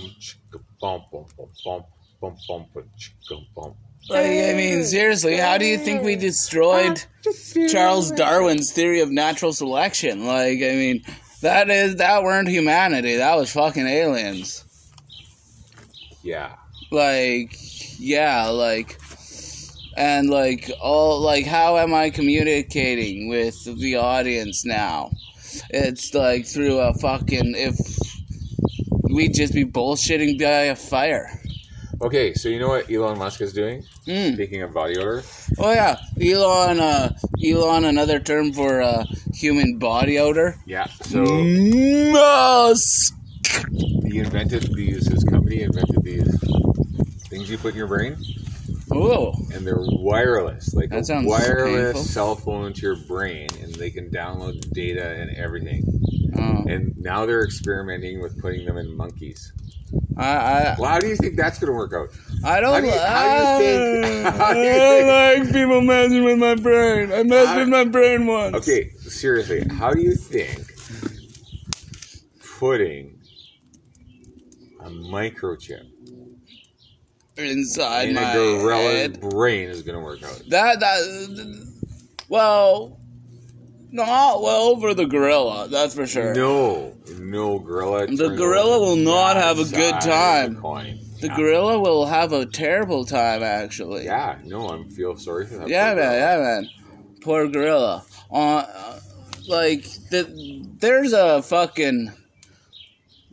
boom, 0.82 1.03
boom, 1.12 1.25
boom, 1.36 1.50
boom, 1.63 2.36
boom, 2.48 2.68
boom, 2.74 2.89
boom, 3.30 3.46
boom. 3.56 3.75
like 4.10 4.25
I 4.25 4.53
mean, 4.56 4.84
seriously, 4.84 5.38
how 5.38 5.58
do 5.58 5.65
you 5.65 5.77
think 5.77 6.03
we 6.03 6.15
destroyed 6.15 7.03
Charles 7.70 8.12
Darwin's 8.12 8.72
theory 8.72 9.01
of 9.01 9.12
natural 9.12 9.51
selection? 9.53 10.25
Like, 10.25 10.58
I 10.60 10.72
mean, 10.75 11.03
that 11.42 11.70
is 11.70 11.98
that 11.98 12.24
weren't 12.24 12.48
humanity. 12.48 13.18
That 13.18 13.36
was 13.36 13.51
fucking 13.51 13.88
aliens. 13.88 14.65
Yeah, 16.24 16.56
Like, 16.92 17.56
yeah, 18.00 18.48
like, 18.48 18.98
and 19.98 20.30
like 20.30 20.72
all 20.82 21.20
like, 21.22 21.46
how 21.46 21.77
am 21.77 21.94
I 21.94 22.10
communicating 22.10 23.27
with 23.30 23.63
the 23.80 23.98
audience 23.98 24.65
now? 24.65 25.12
It's 25.70 26.13
like 26.13 26.48
through 26.48 26.80
a 26.80 26.94
fucking 26.96 27.53
if 27.56 27.75
we'd 29.13 29.34
just 29.36 29.53
be 29.53 29.65
bullshitting 29.65 30.39
by 30.39 30.65
a 30.72 30.75
fire. 30.75 31.30
Okay, 32.01 32.34
so 32.34 32.50
you 32.50 32.60
know 32.60 32.70
what 32.70 32.89
Elon 32.92 33.18
Musk 33.20 33.39
is 33.42 33.53
doing? 33.53 33.84
Mm. 34.08 34.34
Speaking 34.34 34.62
of 34.63 34.74
body 34.74 34.98
odor, 34.98 35.24
Oh 35.60 35.72
yeah, 35.72 35.98
Elon. 36.22 36.80
Uh, 36.80 37.13
Elon, 37.46 37.86
another 37.86 38.20
term 38.20 38.51
for 38.51 38.82
uh, 38.82 39.06
human 39.34 39.77
body 39.77 40.18
odor. 40.20 40.56
yeah. 40.65 40.86
So 41.03 41.24
Musk. 41.24 43.13
he 44.06 44.20
invented 44.20 44.63
these. 44.75 45.08
His 45.08 45.24
invented 45.62 46.03
these 46.03 46.39
things 47.29 47.50
you 47.50 47.57
put 47.57 47.74
in 47.74 47.77
your 47.77 47.88
brain, 47.88 48.17
Oh, 48.91 49.33
and 49.53 49.65
they're 49.65 49.77
wireless, 49.79 50.74
like 50.74 50.89
That 50.89 51.10
a 51.10 51.22
wireless 51.25 51.93
painful. 51.93 52.03
cell 52.03 52.36
phone 52.36 52.74
to 52.74 52.81
your 52.81 52.95
brain, 52.95 53.48
and 53.62 53.74
they 53.75 53.89
can 53.89 54.10
download 54.10 54.69
data 54.72 55.05
and 55.19 55.29
everything. 55.36 55.83
oh. 56.38 56.63
And 56.67 56.95
now 56.98 57.25
they're 57.25 57.43
experimenting 57.43 58.22
with 58.22 58.39
putting 58.41 58.65
them 58.65 58.77
in 58.77 58.95
monkeys. 58.95 59.51
I, 60.17 60.25
I, 60.25 60.75
Well, 60.79 60.89
how 60.89 61.00
do 61.00 61.07
you 61.07 61.15
think 61.15 61.36
that's 61.38 61.60
going 61.60 61.72
to 61.72 61.74
work 61.77 61.93
out? 61.93 62.10
I 62.43 62.60
don't. 62.60 62.74
How 62.74 62.79
do 62.81 62.88
you- 62.88 62.93
how 62.93 63.57
do 63.60 63.63
you 63.63 64.01
think- 64.03 64.25
I- 64.41 64.53
do 64.53 64.60
you 64.60 64.69
I 64.69 64.77
don't 64.77 65.43
like 65.43 65.53
people 65.53 65.81
messing 65.81 66.24
with 66.24 66.38
my 66.39 66.55
brain. 66.55 67.12
I 67.13 67.24
messed 67.24 67.48
How- 67.50 67.60
with 67.60 67.69
my 67.69 67.83
brain 67.86 68.25
once. 68.27 68.55
Okay, 68.55 68.89
seriously, 69.00 69.63
how 69.77 69.91
do 69.93 70.01
you 70.01 70.15
think 70.15 70.60
putting 72.60 73.12
a 74.83 74.89
microchip 74.89 75.87
Inside 77.35 78.09
in 78.09 78.15
my 78.15 78.33
gorilla's 78.33 78.93
head. 78.93 79.21
brain 79.21 79.69
is 79.69 79.81
going 79.81 79.97
to 79.97 80.03
work 80.03 80.21
out? 80.21 80.43
That 80.49 80.79
that. 80.81 81.73
Well, 82.29 82.99
not 83.91 84.41
well 84.43 84.79
for 84.79 84.93
the 84.93 85.05
gorilla. 85.05 85.67
That's 85.67 85.95
for 85.95 86.05
sure. 86.05 86.35
No, 86.35 86.95
no 87.17 87.57
gorilla. 87.57 88.05
The 88.05 88.35
gorilla 88.35 88.79
will 88.79 88.97
not 88.97 89.35
have 89.35 89.57
a 89.57 89.63
good 89.63 89.95
the 89.95 89.99
time. 89.99 90.61
The 91.21 91.27
yeah. 91.27 91.35
gorilla 91.35 91.79
will 91.79 92.05
have 92.05 92.33
a 92.33 92.45
terrible 92.45 93.03
time. 93.03 93.41
Actually. 93.41 94.05
Yeah, 94.05 94.37
no, 94.43 94.69
I 94.69 94.83
feel 94.89 95.17
sorry 95.17 95.47
for 95.47 95.55
that. 95.55 95.69
Yeah, 95.69 95.95
man. 95.95 96.13
Yeah, 96.13 96.37
man. 96.37 96.69
Poor 97.21 97.47
gorilla. 97.47 98.03
Uh, 98.31 98.99
like 99.47 99.83
the, 100.11 100.65
there's 100.79 101.13
a 101.13 101.41
fucking 101.41 102.11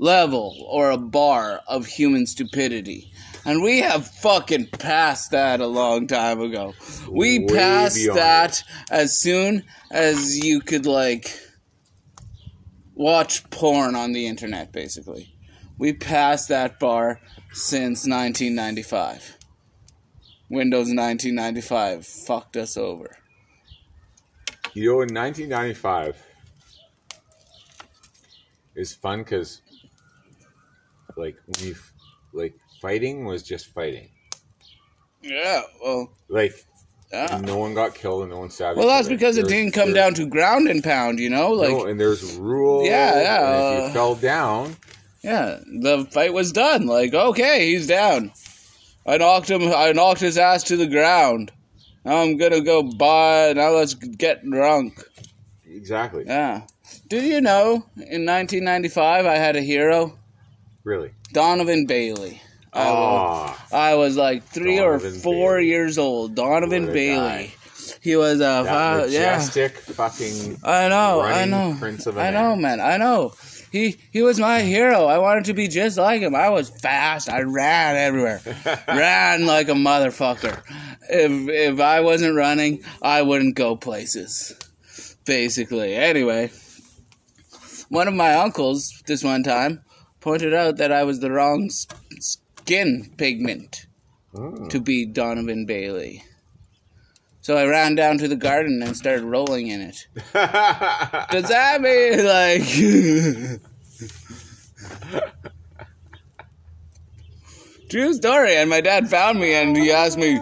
level 0.00 0.56
or 0.66 0.90
a 0.90 0.96
bar 0.96 1.60
of 1.68 1.86
human 1.86 2.26
stupidity. 2.26 3.12
And 3.44 3.62
we 3.62 3.80
have 3.80 4.06
fucking 4.06 4.66
passed 4.66 5.30
that 5.30 5.60
a 5.60 5.66
long 5.66 6.06
time 6.06 6.40
ago. 6.40 6.74
We 7.08 7.38
Way 7.38 7.54
passed 7.54 7.96
beyond 7.96 8.18
that 8.18 8.62
as 8.90 9.20
soon 9.20 9.64
as 9.90 10.38
you 10.38 10.60
could 10.60 10.86
like 10.86 11.38
watch 12.94 13.48
porn 13.50 13.94
on 13.94 14.12
the 14.12 14.26
internet 14.26 14.72
basically. 14.72 15.34
We 15.78 15.92
passed 15.92 16.48
that 16.48 16.78
bar 16.78 17.20
since 17.52 18.06
1995. 18.06 19.38
Windows 20.50 20.88
1995 20.88 22.06
fucked 22.06 22.56
us 22.56 22.76
over. 22.76 23.16
You 24.74 24.86
know, 24.86 25.00
in 25.00 25.14
1995 25.14 26.22
is 28.74 28.94
fun 28.94 29.20
because, 29.20 29.62
like, 31.16 31.36
we, 31.60 31.74
like, 32.32 32.54
fighting 32.80 33.24
was 33.24 33.42
just 33.42 33.66
fighting. 33.68 34.08
Yeah, 35.22 35.62
well, 35.82 36.10
Like, 36.28 36.52
yeah. 37.12 37.40
no 37.44 37.58
one 37.58 37.74
got 37.74 37.94
killed 37.94 38.22
and 38.22 38.30
no 38.30 38.38
one 38.40 38.50
stabbed. 38.50 38.78
Well, 38.78 38.88
that's 38.88 39.08
because 39.08 39.36
it 39.36 39.48
didn't 39.48 39.72
come 39.72 39.92
down 39.92 40.14
to 40.14 40.26
ground 40.26 40.68
and 40.68 40.82
pound, 40.82 41.18
you 41.18 41.28
know? 41.28 41.50
Like, 41.52 41.70
no, 41.70 41.84
and 41.84 42.00
there's 42.00 42.36
rules. 42.36 42.86
Yeah, 42.86 43.20
yeah, 43.20 43.38
and 43.38 43.74
if 43.78 43.82
uh, 43.82 43.86
you 43.86 43.92
fell 43.92 44.14
down, 44.14 44.76
yeah, 45.22 45.58
the 45.66 46.06
fight 46.10 46.32
was 46.32 46.52
done. 46.52 46.86
Like, 46.86 47.12
okay, 47.12 47.66
he's 47.70 47.86
down. 47.86 48.32
I 49.06 49.18
knocked 49.18 49.50
him, 49.50 49.62
I 49.74 49.92
knocked 49.92 50.20
his 50.20 50.38
ass 50.38 50.62
to 50.64 50.76
the 50.76 50.86
ground. 50.86 51.52
Now 52.04 52.18
I'm 52.18 52.38
gonna 52.38 52.62
go 52.62 52.82
buy, 52.82 53.52
now 53.54 53.70
let's 53.70 53.92
get 53.94 54.42
drunk. 54.48 55.02
exactly. 55.66 56.24
Yeah. 56.26 56.62
Did 57.08 57.24
you 57.24 57.40
know 57.40 57.84
in 57.96 58.24
1995 58.24 59.26
I 59.26 59.34
had 59.36 59.56
a 59.56 59.60
hero? 59.60 60.16
Really. 60.84 61.12
Donovan 61.32 61.86
Bailey. 61.86 62.40
I 62.72 62.90
was, 62.90 62.90
Ah, 62.92 63.66
I 63.72 63.94
was 63.96 64.16
like 64.16 64.44
three 64.44 64.78
or 64.78 64.98
four 64.98 65.56
Bailey. 65.56 65.66
years 65.68 65.98
old. 65.98 66.34
Donovan 66.34 66.86
Bailey. 66.86 67.16
guy. 67.16 67.54
He 68.00 68.16
was 68.16 68.36
a 68.36 68.62
that 68.64 68.66
uh, 68.66 69.06
yeah. 69.08 69.32
majestic 69.36 69.76
fucking. 69.76 70.58
I 70.62 70.88
know, 70.88 71.20
I 71.20 71.44
know, 71.44 71.76
prince 71.78 72.06
of 72.06 72.16
I 72.16 72.30
know, 72.30 72.54
man. 72.56 72.78
man. 72.78 72.80
I 72.80 72.96
know. 72.96 73.34
He 73.72 73.96
he 74.12 74.22
was 74.22 74.38
my 74.40 74.62
hero. 74.62 75.06
I 75.06 75.18
wanted 75.18 75.44
to 75.46 75.54
be 75.54 75.68
just 75.68 75.98
like 75.98 76.22
him. 76.22 76.34
I 76.34 76.48
was 76.48 76.70
fast. 76.70 77.28
I 77.28 77.42
ran 77.42 77.96
everywhere, 77.96 78.40
ran 78.88 79.46
like 79.46 79.68
a 79.68 79.72
motherfucker. 79.74 80.62
If 81.08 81.48
if 81.48 81.80
I 81.80 82.00
wasn't 82.00 82.36
running, 82.36 82.82
I 83.02 83.22
wouldn't 83.22 83.56
go 83.56 83.76
places. 83.76 84.54
Basically, 85.24 85.94
anyway. 85.94 86.50
One 87.88 88.06
of 88.08 88.14
my 88.14 88.34
uncles 88.34 89.02
this 89.06 89.24
one 89.24 89.42
time 89.42 89.82
pointed 90.20 90.52
out 90.54 90.76
that 90.78 90.90
I 90.92 91.04
was 91.04 91.20
the 91.20 91.30
wrong 91.30 91.70
skin 91.70 93.12
pigment 93.16 93.86
Mm. 94.34 94.68
to 94.70 94.80
be 94.80 95.06
Donovan 95.06 95.66
Bailey. 95.66 96.22
So 97.40 97.56
I 97.56 97.66
ran 97.66 97.96
down 97.96 98.16
to 98.18 98.28
the 98.28 98.36
garden 98.36 98.80
and 98.80 98.96
started 98.96 99.24
rolling 99.24 99.66
in 99.66 99.80
it. 99.80 100.06
Does 100.32 101.48
that 101.48 101.80
mean 101.80 102.24
like 102.24 102.62
True 107.88 108.14
story, 108.14 108.54
and 108.54 108.70
my 108.70 108.80
dad 108.80 109.10
found 109.10 109.40
me 109.40 109.52
and 109.52 109.76
he 109.76 109.90
asked 109.90 110.16
me, 110.18 110.36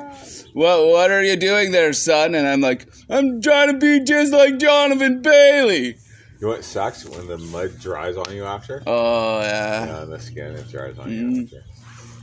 What 0.53 0.87
what 0.89 1.11
are 1.11 1.25
you 1.25 1.37
doing 1.37 1.73
there, 1.73 1.93
son? 1.95 2.35
And 2.35 2.47
I'm 2.47 2.61
like, 2.61 2.87
I'm 3.09 3.41
trying 3.41 3.73
to 3.73 3.79
be 3.79 4.05
just 4.05 4.33
like 4.33 4.59
Jonathan 4.59 5.23
Bailey. 5.23 5.97
You 6.41 6.47
know 6.47 6.53
what 6.55 6.65
sucks 6.65 7.05
when 7.05 7.27
the 7.27 7.39
mud 7.39 7.79
dries 7.81 8.17
on 8.17 8.33
you 8.35 8.45
after? 8.45 8.83
Oh 8.87 9.41
yeah. 9.41 9.87
Yeah, 9.87 10.05
the 10.05 10.21
skin 10.21 10.53
it 10.55 10.69
dries 10.69 10.99
on 10.99 11.11
you 11.11 11.27
Mm. 11.27 11.45
after. 11.45 11.65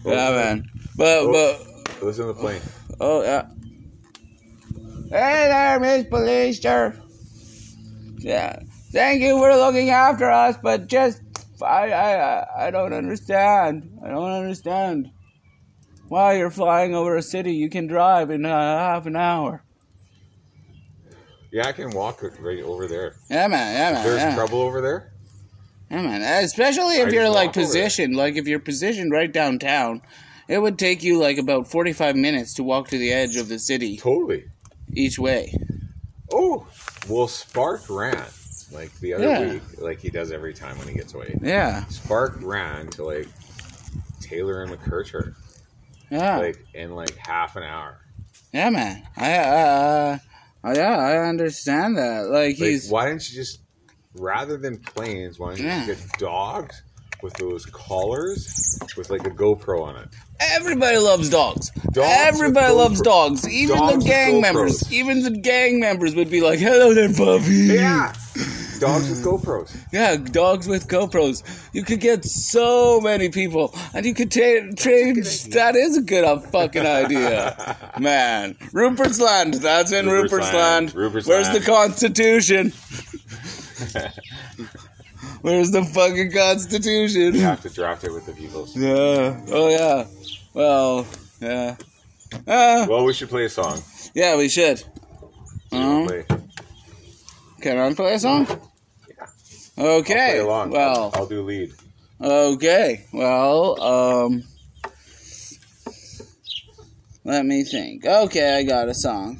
Yeah 0.06 0.32
man. 0.32 0.70
But 0.96 1.18
Oh. 1.20 1.32
but 1.34 2.04
Listen 2.04 2.24
in 2.24 2.28
the 2.30 2.34
plane. 2.36 2.62
oh 3.02 3.22
yeah. 3.24 3.48
Hey 5.10 5.48
there, 5.50 5.80
Miss 5.80 6.06
Policer. 6.08 6.98
Yeah. 8.20 8.60
Thank 8.92 9.22
you 9.22 9.38
for 9.38 9.54
looking 9.56 9.90
after 9.90 10.30
us, 10.32 10.56
but 10.64 10.88
just 10.88 11.22
I 11.62 11.92
I 11.92 12.40
I- 12.40 12.68
I 12.68 12.72
don't 12.72 12.94
understand. 12.94 14.00
I 14.04 14.08
don't 14.10 14.32
understand. 14.32 15.10
Why 16.08 16.34
you're 16.38 16.52
flying 16.52 16.96
over 16.96 17.18
a 17.18 17.22
city 17.22 17.54
you 17.54 17.70
can 17.70 17.88
drive 17.88 18.30
in 18.30 18.46
uh, 18.46 18.50
half 18.78 19.06
an 19.08 19.16
hour. 19.18 19.64
Yeah, 21.56 21.68
I 21.68 21.72
can 21.72 21.92
walk 21.92 22.22
right 22.42 22.62
over 22.62 22.86
there. 22.86 23.16
Yeah, 23.30 23.48
man. 23.48 23.74
Yeah, 23.78 23.92
man. 23.94 24.04
There's 24.04 24.22
yeah. 24.22 24.36
trouble 24.36 24.60
over 24.60 24.82
there. 24.82 25.14
Yeah, 25.90 26.02
man. 26.02 26.44
Especially 26.44 26.98
if 26.98 27.08
I 27.08 27.12
you're 27.12 27.30
like 27.30 27.54
positioned, 27.54 28.18
like 28.18 28.36
if 28.36 28.46
you're 28.46 28.60
positioned 28.60 29.14
right 29.14 29.32
downtown, 29.32 30.02
it 30.50 30.62
would 30.62 30.78
take 30.78 31.02
you 31.02 31.18
like 31.18 31.38
about 31.38 31.72
45 31.72 32.18
minutes 32.18 32.56
to 32.56 32.64
walk 32.64 32.90
to 32.90 32.98
the 32.98 33.14
edge 33.14 33.38
of 33.38 33.48
the 33.48 33.58
city 33.58 33.96
Totally. 33.96 34.44
each 34.94 35.18
way. 35.18 35.54
Oh, 36.30 36.68
well, 37.08 37.30
Spark 37.30 37.90
ran 37.90 38.26
like 38.74 38.92
the 39.00 39.14
other 39.14 39.24
Yeah. 39.26 39.54
week, 39.54 39.62
like 39.78 40.00
he 40.02 40.10
does 40.10 40.34
every 40.34 40.54
time 40.54 40.78
when 40.78 40.90
he 40.90 40.94
gets 40.94 41.14
away. 41.14 41.40
Yeah. 41.42 41.86
Spark 41.86 42.38
ran 42.42 42.88
to 42.88 43.06
like 43.06 43.30
Taylor 44.20 44.62
and 44.64 44.74
McKercher, 44.74 45.36
Yeah. 46.12 46.36
like 46.36 46.66
in 46.74 46.96
like 46.96 47.16
half 47.16 47.56
an 47.56 47.64
hour. 47.64 48.00
yeah, 48.52 48.70
man. 48.70 49.08
I, 49.16 49.38
uh, 49.38 49.42
uh, 49.46 50.18
Oh, 50.68 50.74
yeah, 50.74 50.98
I 50.98 51.18
understand 51.30 51.98
that. 51.98 52.28
Like 52.28 52.58
Like, 52.60 52.70
he's, 52.70 52.90
why 52.90 53.08
didn't 53.10 53.30
you 53.30 53.36
just, 53.36 53.60
rather 54.16 54.58
than 54.58 54.78
planes, 54.80 55.38
why 55.38 55.50
don't 55.50 55.60
you 55.60 55.66
Yeah. 55.66 55.86
just 55.86 56.10
get 56.12 56.20
dogs 56.20 56.82
with 57.22 57.34
those 57.36 57.66
collars 57.68 58.80
with 58.98 59.10
like 59.10 59.26
a 59.28 59.30
GoPro 59.30 59.82
on 59.84 59.96
it? 59.98 60.10
everybody 60.40 60.98
loves 60.98 61.30
dogs. 61.30 61.70
Dogs 61.92 62.08
everybody 62.10 62.74
loves 62.74 63.00
dogs. 63.02 63.48
Even 63.48 63.78
dogs 63.78 64.04
the 64.04 64.10
gang 64.10 64.42
members. 64.42 64.92
Even 64.92 65.22
the 65.24 65.32
gang 65.32 65.80
members 65.80 66.14
would 66.16 66.30
be 66.30 66.42
like, 66.42 66.60
"Hello 66.60 66.94
there, 66.94 67.14
puppy." 67.14 67.54
Yeah, 67.74 68.14
dogs 68.80 69.10
with 69.10 69.24
GoPros. 69.26 69.76
Yeah, 69.92 70.16
dogs 70.18 70.68
with 70.68 70.88
GoPros. 70.88 71.44
You 71.74 71.84
could 71.84 72.00
get 72.00 72.26
so 72.26 73.00
many 73.02 73.30
people, 73.30 73.74
and 73.94 74.06
you 74.06 74.14
could 74.14 74.32
ta- 74.32 74.72
change. 74.78 75.46
That 75.46 75.76
is 75.76 75.98
a 75.98 76.02
good 76.02 76.24
uh, 76.24 76.40
fucking 76.40 76.86
idea, 76.86 77.78
man. 78.00 78.56
Rupert's 78.74 79.20
Land. 79.20 79.56
That's 79.56 79.92
in 79.92 80.06
Rupert's 80.08 80.34
Rupert's, 80.34 80.54
Land. 80.54 80.86
Land. 80.88 80.96
Rupert's 80.96 81.28
Where's 81.28 81.48
Land. 81.50 81.62
the 81.62 81.66
Constitution? 81.66 82.74
Where's 85.42 85.72
the 85.72 85.84
fucking 85.84 86.32
Constitution? 86.32 87.36
You 87.36 87.42
have 87.42 87.62
to 87.62 87.70
draft 87.70 88.04
it 88.04 88.12
with 88.14 88.26
the 88.26 88.32
Beatles. 88.32 88.76
Yeah. 88.76 89.40
Oh 89.54 89.70
yeah. 89.70 90.06
Well. 90.54 91.06
Yeah. 91.40 91.76
Uh, 92.48 92.88
Well, 92.90 93.06
we 93.06 93.14
should 93.14 93.30
play 93.30 93.46
a 93.46 93.50
song. 93.50 93.80
yeah, 94.16 94.36
we 94.38 94.50
should. 94.50 94.80
So 94.80 94.88
Uh-huh. 95.74 96.35
Can 97.66 97.80
I 97.80 97.92
play 97.96 98.14
a 98.14 98.20
song? 98.20 98.46
Yeah. 99.10 99.26
Okay. 99.84 100.38
along. 100.38 100.70
Well. 100.70 101.12
I'll, 101.16 101.22
I'll 101.22 101.26
do 101.26 101.42
lead. 101.42 101.74
Okay. 102.22 103.06
Well, 103.12 103.82
um 103.82 104.44
Let 107.24 107.44
me 107.44 107.64
think. 107.64 108.06
Okay, 108.06 108.60
I 108.60 108.62
got 108.62 108.88
a 108.88 108.94
song. 108.94 109.40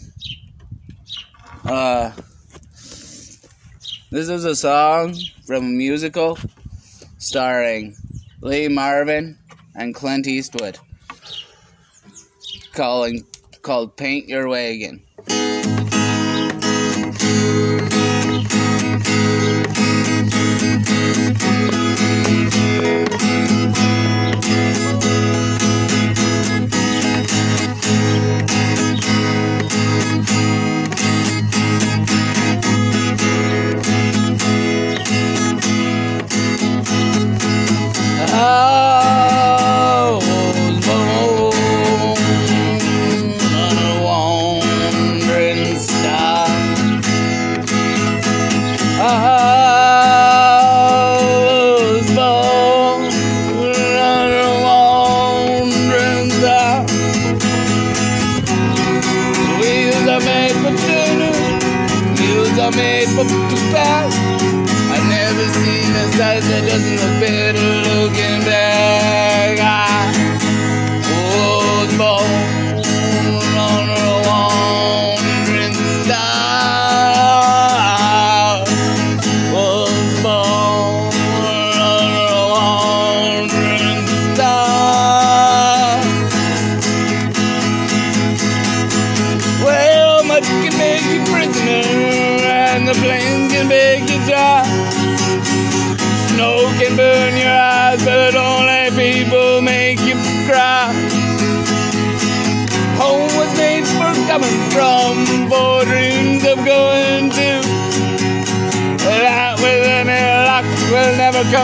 Uh 1.66 2.14
This 4.10 4.30
is 4.30 4.44
a 4.44 4.56
song 4.56 5.14
from 5.46 5.66
a 5.66 5.78
musical 5.86 6.40
starring 7.20 7.96
Lee 8.42 8.70
Marvin 8.70 9.38
and 9.76 9.94
Clint 9.94 10.26
Eastwood. 10.26 10.80
Calling 12.74 13.24
called 13.62 13.96
Paint 13.96 14.28
Your 14.28 14.48
Wagon. 14.48 15.04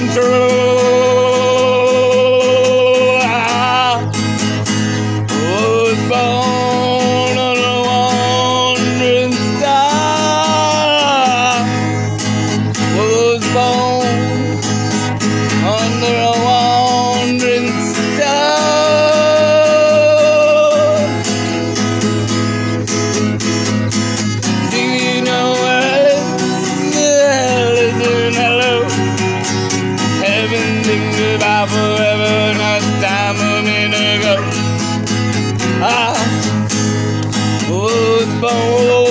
Come 0.01 0.13
true. 0.15 0.80
About 31.35 31.69
forever, 31.69 32.57
not 32.57 32.81
time 33.01 33.37
a 33.39 33.63
minute 33.63 34.19
ago. 34.19 34.35
Ah. 35.83 36.15
Oh, 37.73 37.87
I 37.87 38.27
was 38.27 38.27
born 38.41 39.10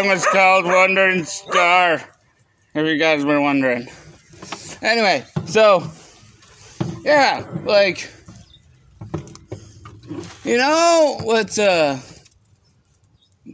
song 0.00 0.08
was 0.08 0.26
called 0.26 0.64
Wandering 0.64 1.24
Star. 1.24 1.94
If 2.74 2.86
you 2.86 2.96
guys 2.98 3.24
were 3.24 3.40
wondering. 3.40 3.86
Anyway, 4.80 5.24
so, 5.46 5.82
yeah, 7.02 7.46
like, 7.64 8.10
you 10.44 10.56
know 10.56 11.18
what's 11.22 11.58
uh, 11.58 12.00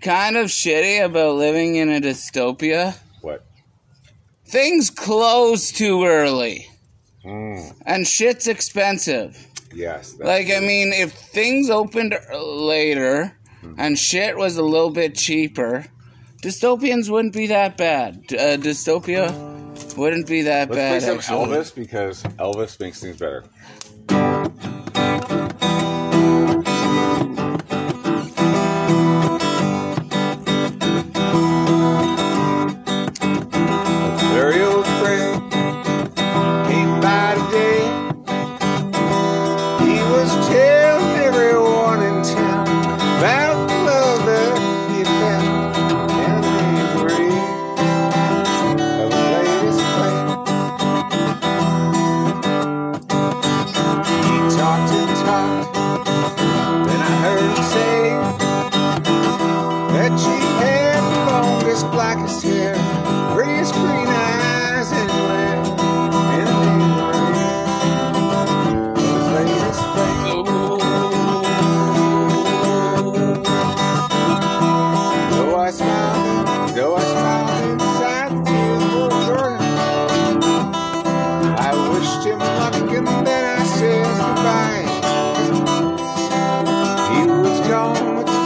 kind 0.02 0.36
of 0.36 0.46
shitty 0.46 1.04
about 1.04 1.34
living 1.36 1.76
in 1.76 1.90
a 1.90 2.00
dystopia? 2.00 2.96
What? 3.22 3.44
Things 4.46 4.90
close 4.90 5.72
too 5.72 6.04
early, 6.04 6.66
Mm, 7.24 7.74
and 7.86 8.06
shit's 8.06 8.46
expensive. 8.46 9.36
yes. 9.74 10.14
Like, 10.20 10.48
I 10.48 10.60
mean, 10.60 10.92
if 10.92 11.12
things 11.12 11.70
opened 11.70 12.16
later 12.32 13.36
and 13.78 13.98
shit 13.98 14.36
was 14.36 14.56
a 14.58 14.62
little 14.62 14.90
bit 14.90 15.16
cheaper, 15.16 15.86
dystopians 16.46 17.10
wouldn't 17.10 17.34
be 17.34 17.48
that 17.48 17.76
bad. 17.76 18.14
Uh, 18.30 18.56
dystopia 18.56 19.26
wouldn't 19.96 20.28
be 20.28 20.42
that 20.42 20.70
Let's 20.70 20.76
bad. 20.76 20.90
play 20.90 21.00
some 21.00 21.18
actually. 21.18 21.56
Elvis 21.56 21.74
because 21.74 22.22
Elvis 22.22 22.78
makes 22.78 23.00
things 23.00 23.18
better. 23.18 23.44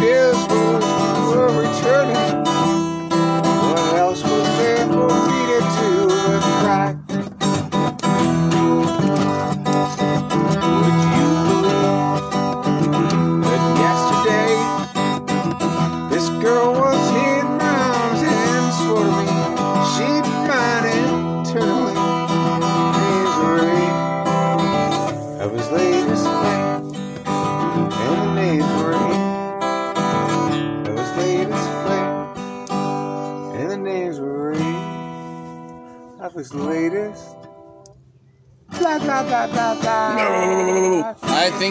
feel 0.00 0.29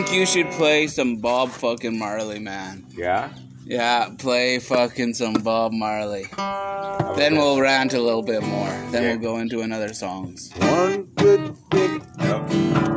think 0.10 0.20
you 0.20 0.26
should 0.26 0.52
play 0.54 0.88
some 0.88 1.18
Bob 1.18 1.50
fucking 1.50 1.98
Marley, 1.98 2.40
man. 2.40 2.86
Yeah. 2.96 3.30
Yeah, 3.66 4.10
play 4.18 4.58
fucking 4.60 5.14
some 5.14 5.34
Bob 5.34 5.72
Marley. 5.72 6.26
Then 7.16 7.36
we'll 7.38 7.60
rant 7.62 7.94
a 7.94 8.02
little 8.02 8.24
bit 8.24 8.42
more. 8.42 8.70
Then 8.92 9.04
Yeah. 9.04 9.10
we'll 9.12 9.20
go 9.20 9.38
into 9.38 9.62
another 9.62 9.94
songs. 9.94 10.52
one 10.58 11.04
good 11.16 11.56
thing. 11.70 12.02
No. 12.18 12.89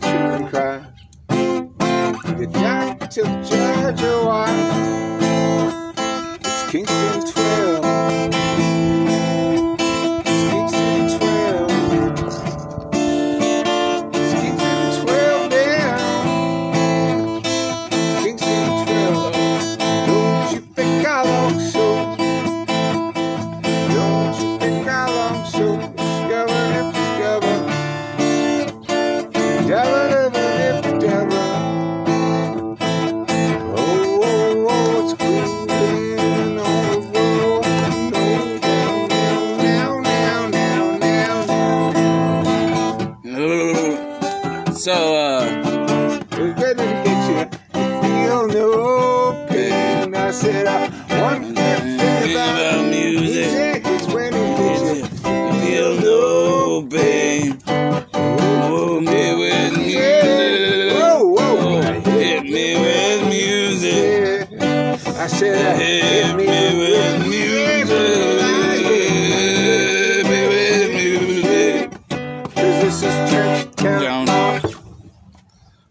Let 0.00 0.22
the 0.22 0.27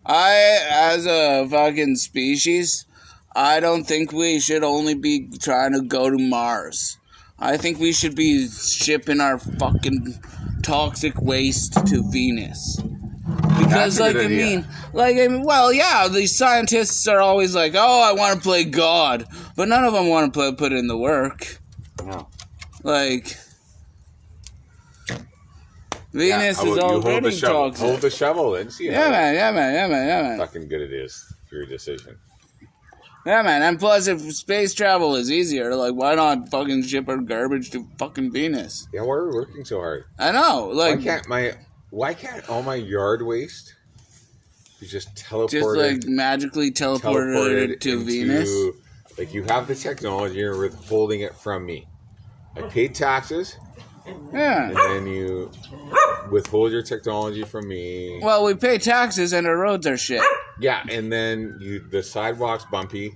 I, 0.09 0.59
as 0.71 1.05
a 1.05 1.47
fucking 1.49 1.97
species, 1.97 2.85
I 3.35 3.59
don't 3.59 3.83
think 3.83 4.11
we 4.11 4.39
should 4.39 4.63
only 4.63 4.95
be 4.95 5.27
trying 5.39 5.73
to 5.73 5.81
go 5.81 6.09
to 6.09 6.17
Mars. 6.17 6.97
I 7.37 7.57
think 7.57 7.77
we 7.77 7.91
should 7.91 8.15
be 8.15 8.47
shipping 8.47 9.21
our 9.21 9.37
fucking 9.37 10.15
toxic 10.63 11.21
waste 11.21 11.73
to 11.73 12.09
Venus. 12.09 12.79
Because, 13.59 13.99
like, 13.99 14.15
I 14.15 14.27
mean, 14.27 14.65
like, 14.93 15.17
I 15.17 15.27
mean, 15.27 15.43
well, 15.43 15.73
yeah, 15.73 16.07
these 16.07 16.37
scientists 16.37 17.07
are 17.07 17.19
always 17.19 17.53
like, 17.53 17.73
oh, 17.75 18.01
I 18.01 18.13
want 18.13 18.35
to 18.37 18.41
play 18.41 18.63
God, 18.63 19.25
but 19.55 19.67
none 19.67 19.83
of 19.83 19.93
them 19.93 20.07
want 20.07 20.33
to 20.33 20.37
play, 20.39 20.51
put 20.53 20.71
in 20.71 20.87
the 20.87 20.97
work. 20.97 21.57
No. 22.03 22.27
Like, 22.83 23.35
Yeah, 26.13 26.39
Venus 26.39 26.57
is 26.59 26.63
you 26.63 26.81
hold 26.81 27.03
the 27.03 27.07
already 27.09 27.31
shovel. 27.31 27.69
toxic. 27.71 27.85
Hold 27.87 28.01
the 28.01 28.09
shovel 28.09 28.55
and 28.55 28.71
see 28.71 28.85
Yeah, 28.85 29.03
how 29.05 29.11
man, 29.11 29.35
yeah, 29.35 29.51
man, 29.51 29.73
yeah, 29.73 29.87
man, 29.87 30.07
yeah, 30.07 30.21
man. 30.21 30.37
fucking 30.39 30.67
good 30.67 30.81
it 30.81 30.93
is 30.93 31.31
for 31.49 31.55
your 31.57 31.65
decision. 31.65 32.17
Yeah, 33.25 33.41
man. 33.41 33.61
And 33.61 33.77
plus, 33.77 34.07
if 34.07 34.21
space 34.33 34.73
travel 34.73 35.15
is 35.15 35.29
easier, 35.29 35.75
like, 35.75 35.93
why 35.93 36.15
not 36.15 36.49
fucking 36.49 36.83
ship 36.83 37.09
our 37.09 37.17
garbage 37.17 37.71
to 37.71 37.85
fucking 37.99 38.31
Venus? 38.31 38.87
Yeah, 38.93 39.01
why 39.01 39.15
are 39.15 39.27
we 39.29 39.35
working 39.35 39.65
so 39.65 39.79
hard? 39.79 40.05
I 40.17 40.31
know, 40.31 40.67
Why 40.67 40.73
like, 40.91 41.03
can't 41.03 41.27
my 41.27 41.53
why 41.89 42.13
can't 42.13 42.47
all 42.49 42.63
my 42.63 42.75
yard 42.75 43.21
waste 43.21 43.73
be 44.79 44.87
just 44.87 45.15
teleported 45.15 45.49
just 45.51 45.75
like 45.77 46.05
magically 46.05 46.71
teleported, 46.71 47.79
to 47.81 47.91
into- 47.93 48.03
Venus. 48.05 48.75
Like 49.17 49.33
you 49.33 49.43
have 49.45 49.67
the 49.67 49.73
technology, 49.73 50.35
you're 50.37 50.57
withholding 50.59 51.21
it 51.21 51.33
from 51.35 51.65
me. 51.65 51.87
I 52.55 52.61
paid 52.61 52.93
taxes, 52.93 53.57
Yeah. 54.31 54.67
and 54.69 54.75
then 54.77 55.07
you 55.07 55.49
withhold 56.29 56.71
your 56.71 56.83
technology 56.83 57.43
from 57.43 57.67
me. 57.67 58.19
Well, 58.21 58.43
we 58.43 58.53
pay 58.53 58.77
taxes 58.77 59.33
and 59.33 59.47
our 59.47 59.57
roads 59.57 59.87
are 59.87 59.97
shit. 59.97 60.21
Yeah, 60.59 60.83
and 60.89 61.11
then 61.11 61.57
you 61.59 61.79
the 61.79 62.03
sidewalk's 62.03 62.65
bumpy, 62.65 63.15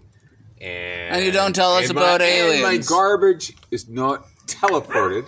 and 0.59 1.15
And 1.17 1.25
you 1.25 1.31
don't 1.31 1.53
tell 1.53 1.73
us 1.75 1.85
and 1.89 1.95
my- 1.95 2.01
about 2.01 2.21
and 2.23 2.63
my 2.63 2.77
garbage 2.77 3.53
is 3.69 3.87
not 3.87 4.25
teleported 4.47 5.25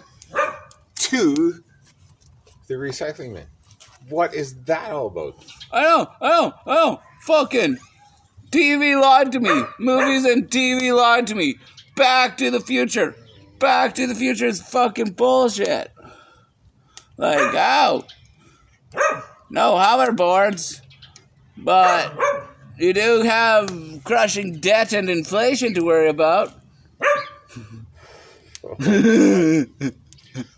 to 0.95 1.63
the 2.73 2.79
recycling 2.79 3.33
bin. 3.33 3.45
What 4.09 4.33
is 4.33 4.55
that 4.65 4.91
all 4.91 5.07
about? 5.07 5.35
I 5.71 5.83
know, 5.83 6.11
I 6.21 6.29
know, 6.29 6.53
I 6.65 6.75
know. 6.75 7.01
Fucking 7.21 7.77
TV 8.49 8.99
lied 8.99 9.31
to 9.31 9.39
me. 9.39 9.63
Movies 9.79 10.25
and 10.25 10.49
TV 10.49 10.95
lied 10.95 11.27
to 11.27 11.35
me. 11.35 11.55
Back 11.95 12.37
to 12.37 12.51
the 12.51 12.59
Future. 12.59 13.15
Back 13.59 13.95
to 13.95 14.07
the 14.07 14.15
Future 14.15 14.47
is 14.47 14.61
fucking 14.61 15.11
bullshit. 15.11 15.91
Like, 17.17 17.55
oh. 17.55 18.03
No 19.49 19.73
hoverboards. 19.73 20.81
But 21.57 22.13
you 22.77 22.93
do 22.93 23.21
have 23.21 24.01
crushing 24.03 24.59
debt 24.59 24.91
and 24.91 25.09
inflation 25.09 25.73
to 25.75 25.81
worry 25.81 26.09
about. 26.09 26.51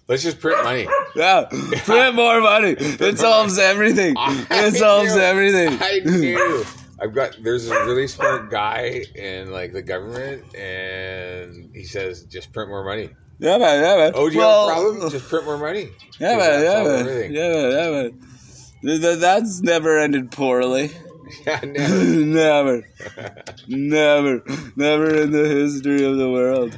Let's 0.07 0.23
just 0.23 0.39
print 0.39 0.63
money. 0.63 0.87
Yeah, 1.15 1.45
print 1.85 2.13
more 2.15 2.41
money. 2.41 2.75
It 2.79 3.17
solves 3.17 3.57
everything. 3.57 4.15
It 4.19 4.75
solves 4.75 5.15
knew. 5.15 5.21
everything. 5.21 5.77
I 5.81 5.99
knew. 6.03 6.65
I've 6.99 7.13
got 7.15 7.37
there's 7.41 7.69
a 7.69 7.85
really 7.85 8.07
smart 8.07 8.51
guy 8.51 9.03
in 9.15 9.51
like 9.51 9.71
the 9.73 9.81
government, 9.81 10.53
and 10.55 11.73
he 11.73 11.85
says 11.85 12.23
just 12.25 12.51
print 12.53 12.69
more 12.69 12.83
money. 12.83 13.09
Yeah, 13.39 13.57
man, 13.57 13.81
yeah, 13.83 13.95
man. 13.97 14.11
Oh, 14.15 14.27
do 14.29 14.35
you 14.35 14.39
Well, 14.41 14.67
have 14.69 14.77
a 14.77 14.81
problem? 14.81 15.11
Just 15.11 15.29
print 15.29 15.45
more 15.45 15.57
money. 15.57 15.89
Yeah, 16.19 16.37
man, 16.37 16.63
yeah, 16.63 16.83
man. 16.83 16.99
everything. 16.99 17.33
Yeah, 17.33 17.53
man, 17.53 17.71
yeah, 17.71 17.91
man. 17.91 18.27
Th- 18.81 19.01
th- 19.01 19.19
That's 19.19 19.61
never 19.61 19.97
ended 19.97 20.31
poorly. 20.31 20.91
Yeah, 21.47 21.59
never. 21.65 22.03
never. 22.05 22.83
Never. 23.67 24.43
Never 24.75 25.15
in 25.21 25.31
the 25.31 25.47
history 25.47 26.05
of 26.05 26.17
the 26.17 26.29
world. 26.29 26.77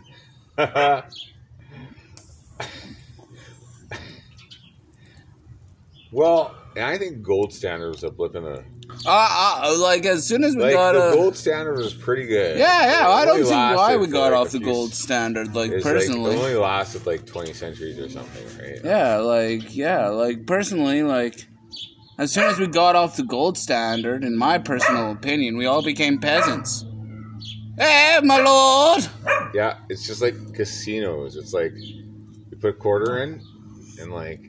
Well, 6.11 6.55
and 6.75 6.85
I 6.85 6.97
think 6.97 7.21
gold 7.21 7.53
standard 7.53 7.89
was 7.89 8.03
a 8.03 8.11
blip 8.11 8.35
in 8.35 8.43
the 8.43 8.63
Uh, 9.05 9.61
uh, 9.63 9.77
like 9.79 10.05
as 10.05 10.25
soon 10.25 10.43
as 10.43 10.55
we 10.55 10.61
like 10.63 10.73
got 10.73 10.93
the 10.93 11.09
a 11.09 11.13
gold 11.13 11.35
standard 11.35 11.77
was 11.77 11.93
pretty 11.93 12.25
good. 12.25 12.57
yeah, 12.57 13.01
yeah. 13.01 13.09
I 13.09 13.25
don't 13.25 13.43
see 13.43 13.51
why 13.51 13.97
we 13.97 14.07
got 14.07 14.31
like, 14.31 14.39
off 14.39 14.51
the 14.51 14.59
few 14.59 14.67
gold 14.67 14.93
standard. 14.93 15.53
Like 15.55 15.81
personally, 15.81 16.35
like, 16.35 16.37
it 16.37 16.41
only 16.41 16.55
lasted 16.55 17.05
like 17.05 17.25
twenty 17.25 17.53
centuries 17.53 17.99
or 17.99 18.09
something, 18.09 18.45
right? 18.59 18.79
Yeah, 18.83 19.17
like 19.17 19.75
yeah, 19.75 20.07
like 20.07 20.45
personally, 20.45 21.03
like 21.03 21.47
as 22.17 22.31
soon 22.31 22.45
as 22.45 22.57
we 22.57 22.67
got 22.67 22.95
off 22.95 23.17
the 23.17 23.23
gold 23.23 23.57
standard, 23.57 24.23
in 24.23 24.37
my 24.37 24.57
personal 24.57 25.11
opinion, 25.11 25.57
we 25.57 25.65
all 25.65 25.83
became 25.83 26.19
peasants. 26.19 26.85
Hey, 27.77 28.19
my 28.23 28.39
lord! 28.39 29.07
Yeah, 29.53 29.77
it's 29.89 30.07
just 30.07 30.21
like 30.21 30.35
casinos. 30.53 31.35
It's 31.35 31.53
like 31.53 31.73
you 31.75 32.57
put 32.59 32.69
a 32.69 32.73
quarter 32.73 33.21
in, 33.21 33.41
and 33.99 34.11
like 34.11 34.46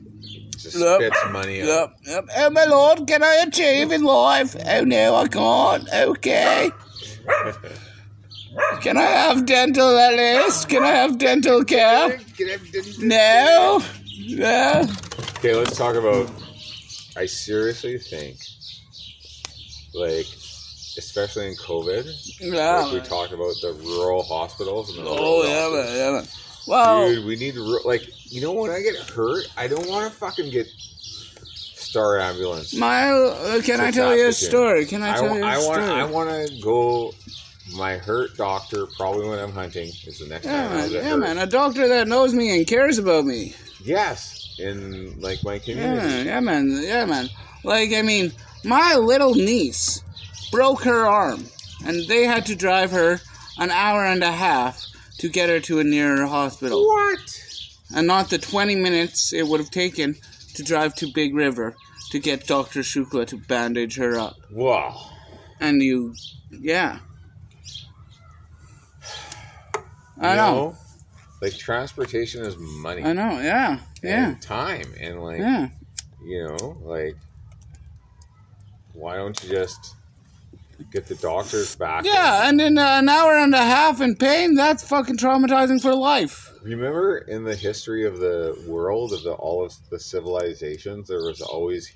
just 0.61 0.75
Yep. 0.77 0.95
spits 1.01 1.25
money 1.31 1.61
out. 1.61 1.67
Yep, 1.67 1.89
yep. 2.03 2.25
Hey, 2.31 2.49
my 2.49 2.65
lord, 2.65 3.07
can 3.07 3.23
I 3.23 3.43
achieve 3.47 3.91
in 3.91 4.03
life? 4.03 4.55
Oh 4.65 4.83
no, 4.83 5.15
I 5.15 5.27
can't. 5.27 5.89
Okay. 5.93 6.71
Can 8.81 8.97
I 8.97 9.01
have 9.03 9.45
dental 9.45 9.97
at 9.97 10.15
least? 10.15 10.69
Can 10.69 10.83
I 10.83 10.87
have 10.89 11.17
dental 11.17 11.63
care? 11.63 12.19
No. 12.99 13.81
No. 14.27 14.87
Okay, 15.37 15.53
let's 15.55 15.77
talk 15.77 15.95
about. 15.95 16.29
I 17.15 17.25
seriously 17.25 17.97
think, 17.99 18.37
like, 19.93 20.27
especially 20.97 21.47
in 21.49 21.55
COVID, 21.55 22.05
like 22.05 22.91
we 22.91 22.97
Yeah. 22.97 23.03
talked 23.03 23.33
about 23.33 23.53
the 23.61 23.73
rural 23.83 24.23
hospitals. 24.23 24.89
And 24.97 25.05
the 25.05 25.09
Oh 25.11 25.15
rural 25.41 25.45
yeah, 25.45 25.69
doctors. 25.69 25.85
man, 25.85 25.95
yeah, 25.97 26.11
man. 26.11 26.27
Dude, 26.69 27.25
we 27.25 27.35
need 27.35 27.55
to 27.55 27.63
like 27.85 28.07
you 28.31 28.41
know 28.41 28.53
when 28.53 28.71
I 28.71 28.81
get 28.81 28.95
hurt, 28.95 29.45
I 29.57 29.67
don't 29.67 29.87
want 29.87 30.11
to 30.11 30.17
fucking 30.17 30.51
get 30.51 30.67
star 30.67 32.19
ambulance. 32.19 32.73
my 32.75 33.09
uh, 33.11 33.61
can 33.61 33.79
I 33.79 33.91
tell 33.91 34.15
you 34.15 34.27
a 34.27 34.33
story? 34.33 34.85
Can 34.85 35.01
I 35.01 35.09
I, 35.11 35.13
tell 35.15 35.29
wa- 35.29 35.35
you 35.35 35.43
a 35.43 35.47
I 35.47 35.57
want 35.57 35.83
story? 35.83 36.01
I 36.01 36.03
want 36.05 36.29
to 36.29 36.55
go. 36.61 37.13
My 37.75 37.97
hurt 37.97 38.35
doctor 38.35 38.87
probably 38.87 39.29
when 39.29 39.37
I'm 39.39 39.51
hunting 39.51 39.89
is 40.07 40.19
the 40.19 40.27
next 40.27 40.45
Yeah, 40.45 40.67
time 40.67 40.71
I 40.71 40.75
man. 40.81 40.91
Yeah, 40.91 41.01
hurt. 41.11 41.19
man. 41.19 41.37
A 41.37 41.45
doctor 41.45 41.87
that 41.87 42.07
knows 42.07 42.33
me 42.33 42.55
and 42.57 42.65
cares 42.65 42.97
about 42.97 43.25
me. 43.25 43.53
Yes, 43.83 44.55
in 44.57 45.19
like 45.21 45.43
my 45.43 45.55
Yeah, 45.55 45.59
community. 45.61 46.25
yeah, 46.25 46.39
man. 46.39 46.79
Yeah, 46.83 47.05
man. 47.05 47.29
Like, 47.63 47.93
I 47.93 48.01
mean, 48.01 48.31
my 48.63 48.95
little 48.95 49.35
niece 49.35 50.03
broke 50.51 50.81
her 50.83 51.05
arm, 51.05 51.45
and 51.85 52.07
they 52.07 52.23
had 52.23 52.45
to 52.47 52.55
drive 52.55 52.91
her 52.91 53.21
an 53.59 53.69
hour 53.69 54.03
and 54.05 54.23
a 54.23 54.31
half 54.31 54.85
to 55.19 55.29
get 55.29 55.49
her 55.49 55.59
to 55.61 55.79
a 55.79 55.83
nearer 55.83 56.25
hospital, 56.25 56.85
What? 56.85 57.41
and 57.95 58.07
not 58.07 58.29
the 58.29 58.37
20 58.37 58.75
minutes 58.75 59.31
it 59.33 59.47
would 59.47 59.59
have 59.59 59.71
taken 59.71 60.15
to 60.55 60.63
drive 60.63 60.95
to 60.95 61.07
Big 61.13 61.33
River 61.35 61.75
to 62.11 62.19
get 62.19 62.47
Dr. 62.47 62.79
Shukla 62.81 63.25
to 63.27 63.37
bandage 63.37 63.95
her 63.97 64.17
up. 64.17 64.35
Wow. 64.51 64.99
And 65.59 65.81
you, 65.81 66.15
yeah. 66.51 66.99
I 70.19 70.31
You 70.31 70.35
know. 70.37 70.75
Like 71.41 71.55
transportation 71.57 72.43
is 72.43 72.55
money. 72.57 73.03
I 73.03 73.13
know, 73.13 73.39
yeah. 73.39 73.79
Yeah. 74.03 74.29
And 74.29 74.41
time 74.41 74.93
and 74.99 75.21
like 75.23 75.39
Yeah. 75.39 75.69
you 76.25 76.43
know 76.47 76.77
like 76.81 77.15
why 78.93 79.15
don't 79.15 79.41
you 79.43 79.49
just 79.49 79.95
get 80.91 81.05
the 81.07 81.15
doctors 81.15 81.75
back? 81.75 82.05
Yeah, 82.05 82.47
and 82.47 82.59
in 82.61 82.77
uh, 82.77 82.99
an 82.99 83.09
hour 83.09 83.37
and 83.37 83.53
a 83.53 83.57
half 83.63 84.01
in 84.01 84.15
pain, 84.15 84.55
that's 84.55 84.83
fucking 84.87 85.17
traumatizing 85.17 85.81
for 85.81 85.93
life. 85.93 86.51
Remember 86.63 87.19
in 87.19 87.43
the 87.43 87.55
history 87.55 88.05
of 88.05 88.19
the 88.19 88.61
world 88.67 89.13
of 89.13 89.23
the 89.23 89.31
all 89.33 89.63
of 89.65 89.73
the 89.89 89.99
civilizations, 89.99 91.07
there 91.07 91.23
was 91.23 91.41
always 91.41 91.91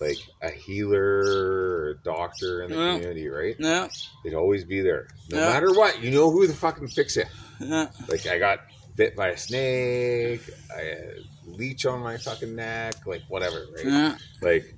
like 0.00 0.18
a 0.42 0.50
healer 0.50 1.22
or 1.24 1.88
a 1.90 1.94
doctor 2.04 2.62
in 2.62 2.70
the 2.70 2.76
Yeah. 2.76 2.92
community, 2.94 3.28
right? 3.28 3.56
Yeah, 3.58 3.88
They'd 4.22 4.34
always 4.34 4.64
be 4.64 4.80
there, 4.80 5.08
no 5.30 5.38
Yeah. 5.38 5.48
matter 5.48 5.72
what. 5.72 6.00
You 6.02 6.10
know 6.12 6.30
who 6.30 6.46
the 6.46 6.54
fucking 6.54 6.88
fix 6.88 7.16
it. 7.16 7.26
yeah, 7.60 7.88
Like 8.08 8.26
I 8.26 8.38
got 8.38 8.60
bit 8.94 9.16
by 9.16 9.28
a 9.28 9.36
snake, 9.36 10.42
I 10.76 10.80
had 10.80 10.98
a 10.98 11.50
leech 11.50 11.84
on 11.86 12.00
my 12.00 12.16
fucking 12.16 12.54
neck, 12.54 13.06
like 13.06 13.22
whatever, 13.28 13.66
right? 13.74 13.84
yeah. 13.86 14.16
Like 14.40 14.72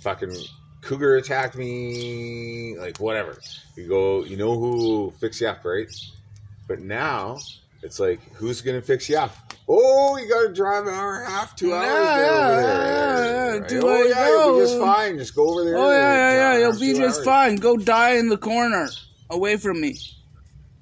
fucking 0.00 0.34
cougar 0.84 1.16
attacked 1.16 1.56
me, 1.56 2.76
like 2.78 2.98
whatever. 2.98 3.40
You 3.76 3.88
go, 3.88 4.24
you 4.24 4.36
know 4.36 4.58
who 4.58 5.12
fix 5.18 5.40
you 5.40 5.48
up, 5.48 5.64
right? 5.64 5.88
But 6.68 6.80
now 6.80 7.38
it's 7.82 7.98
like, 7.98 8.20
who's 8.34 8.60
gonna 8.60 8.82
fix 8.82 9.08
you 9.08 9.18
up? 9.18 9.34
Oh, 9.68 10.16
you 10.16 10.28
gotta 10.28 10.52
drive 10.52 10.86
an 10.86 10.94
hour 10.94 11.16
and 11.16 11.26
a 11.26 11.30
half, 11.30 11.56
two 11.56 11.74
hours 11.74 11.86
yeah, 11.86 12.20
yeah, 12.20 13.24
yeah. 13.24 13.58
Right? 13.58 13.68
Do 13.68 13.80
oh 13.82 13.88
I 13.88 14.08
yeah, 14.08 14.28
you'll 14.28 14.54
be 14.54 14.60
just 14.60 14.78
fine. 14.78 15.18
Just 15.18 15.34
go 15.34 15.50
over 15.50 15.64
there. 15.64 15.76
Oh 15.76 15.90
yeah, 15.90 16.14
yeah, 16.14 16.34
yeah. 16.34 16.58
You'll 16.58 16.78
be 16.78 16.92
just 16.94 17.18
hours. 17.18 17.24
fine. 17.24 17.56
Go 17.56 17.76
die 17.76 18.16
in 18.16 18.28
the 18.28 18.38
corner, 18.38 18.88
away 19.30 19.56
from 19.56 19.80
me, 19.80 19.98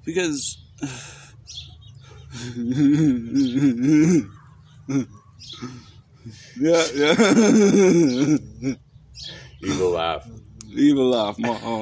because. 0.03 0.57
yeah, 6.59 6.83
yeah. 6.93 8.73
Evil 9.63 9.91
laugh. 9.91 10.27
Evil 10.75 11.09
laugh, 11.09 11.37
ma, 11.37 11.53
ma, 11.59 11.77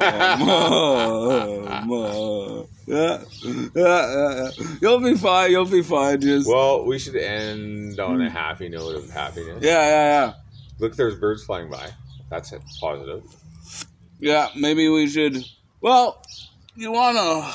ma. 1.86 2.62
Yeah, 2.86 3.22
yeah, 3.44 3.68
yeah, 3.74 4.34
yeah. 4.34 4.50
You'll 4.82 5.00
be 5.00 5.14
fine. 5.16 5.50
You'll 5.50 5.64
be 5.64 5.82
fine. 5.82 6.20
Just 6.20 6.46
Well, 6.48 6.84
we 6.84 6.98
should 6.98 7.16
end 7.16 7.98
on 8.00 8.20
a 8.20 8.28
happy 8.28 8.68
note 8.68 8.96
of 8.96 9.08
happiness. 9.10 9.62
yeah, 9.62 9.70
yeah, 9.86 10.26
yeah. 10.26 10.32
Look, 10.78 10.96
there's 10.96 11.14
birds 11.14 11.44
flying 11.44 11.70
by. 11.70 11.90
That's 12.28 12.52
it. 12.52 12.60
Positive. 12.80 13.22
Yeah, 14.20 14.48
maybe 14.56 14.88
we 14.88 15.08
should. 15.08 15.44
Well, 15.80 16.22
you 16.76 16.92
wanna 16.92 17.50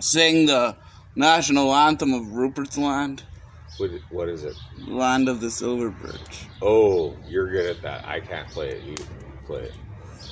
sing 0.00 0.46
the 0.46 0.76
national 1.14 1.74
anthem 1.74 2.12
of 2.14 2.32
Rupert's 2.32 2.78
Land, 2.78 3.22
What, 3.78 3.90
what 4.10 4.28
is 4.28 4.44
it? 4.44 4.54
land 4.86 5.28
of 5.28 5.40
the 5.40 5.50
silver 5.50 5.90
birch. 5.90 6.46
Oh, 6.62 7.16
you're 7.28 7.50
good 7.50 7.76
at 7.76 7.82
that. 7.82 8.06
I 8.06 8.20
can't 8.20 8.48
play 8.48 8.70
it. 8.70 8.82
You 8.82 8.94
can 8.94 9.06
play 9.46 9.62
it. 9.62 9.74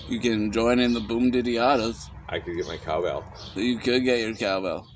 You 0.08 0.20
can 0.20 0.52
join 0.52 0.78
in 0.78 0.92
the 0.92 1.00
boom 1.00 1.30
diddy-ottas. 1.30 2.10
I 2.28 2.38
could 2.38 2.56
get 2.56 2.66
my 2.66 2.76
cowbell. 2.78 3.24
You 3.54 3.78
could 3.78 4.04
get 4.04 4.20
your 4.20 4.34
cowbell. 4.34 4.88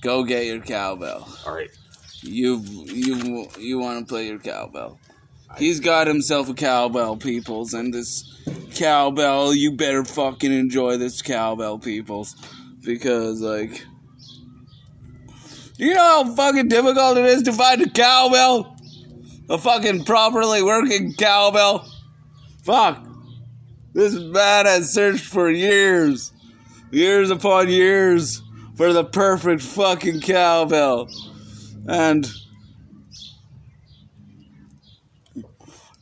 Go 0.00 0.24
get 0.24 0.46
your 0.46 0.60
cowbell. 0.60 1.28
All 1.46 1.54
right. 1.54 1.70
You 2.22 2.58
you 2.58 3.48
you 3.58 3.78
want 3.78 4.00
to 4.00 4.06
play 4.06 4.26
your 4.26 4.38
cowbell? 4.38 4.98
He's 5.58 5.80
got 5.80 6.06
himself 6.06 6.48
a 6.48 6.54
cowbell, 6.54 7.16
peoples, 7.16 7.72
and 7.72 7.92
this 7.92 8.24
cowbell. 8.74 9.54
You 9.54 9.72
better 9.72 10.04
fucking 10.04 10.52
enjoy 10.52 10.96
this 10.98 11.22
cowbell, 11.22 11.78
peoples, 11.78 12.36
because 12.84 13.40
like, 13.40 13.84
you 15.78 15.94
know 15.94 16.24
how 16.24 16.34
fucking 16.34 16.68
difficult 16.68 17.18
it 17.18 17.26
is 17.26 17.42
to 17.44 17.52
find 17.52 17.82
a 17.82 17.90
cowbell, 17.90 18.76
a 19.48 19.58
fucking 19.58 20.04
properly 20.04 20.62
working 20.62 21.14
cowbell. 21.14 21.90
Fuck, 22.62 23.06
this 23.92 24.14
man 24.14 24.66
has 24.66 24.92
searched 24.92 25.24
for 25.24 25.50
years, 25.50 26.32
years 26.90 27.30
upon 27.30 27.68
years, 27.68 28.42
for 28.76 28.92
the 28.92 29.04
perfect 29.04 29.62
fucking 29.62 30.20
cowbell, 30.20 31.08
and. 31.88 32.30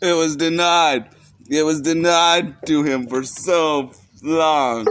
It 0.05 0.13
was 0.13 0.37
denied. 0.37 1.09
It 1.49 1.63
was 1.63 1.81
denied 1.81 2.67
to 2.67 2.83
him 2.83 3.07
for 3.07 3.23
so 3.25 3.91
long. 4.23 4.87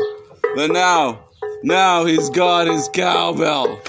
But 0.55 0.71
now, 0.71 1.25
now 1.61 2.05
he's 2.05 2.31
got 2.31 2.65
his 2.65 2.89
cowbell. 2.91 3.79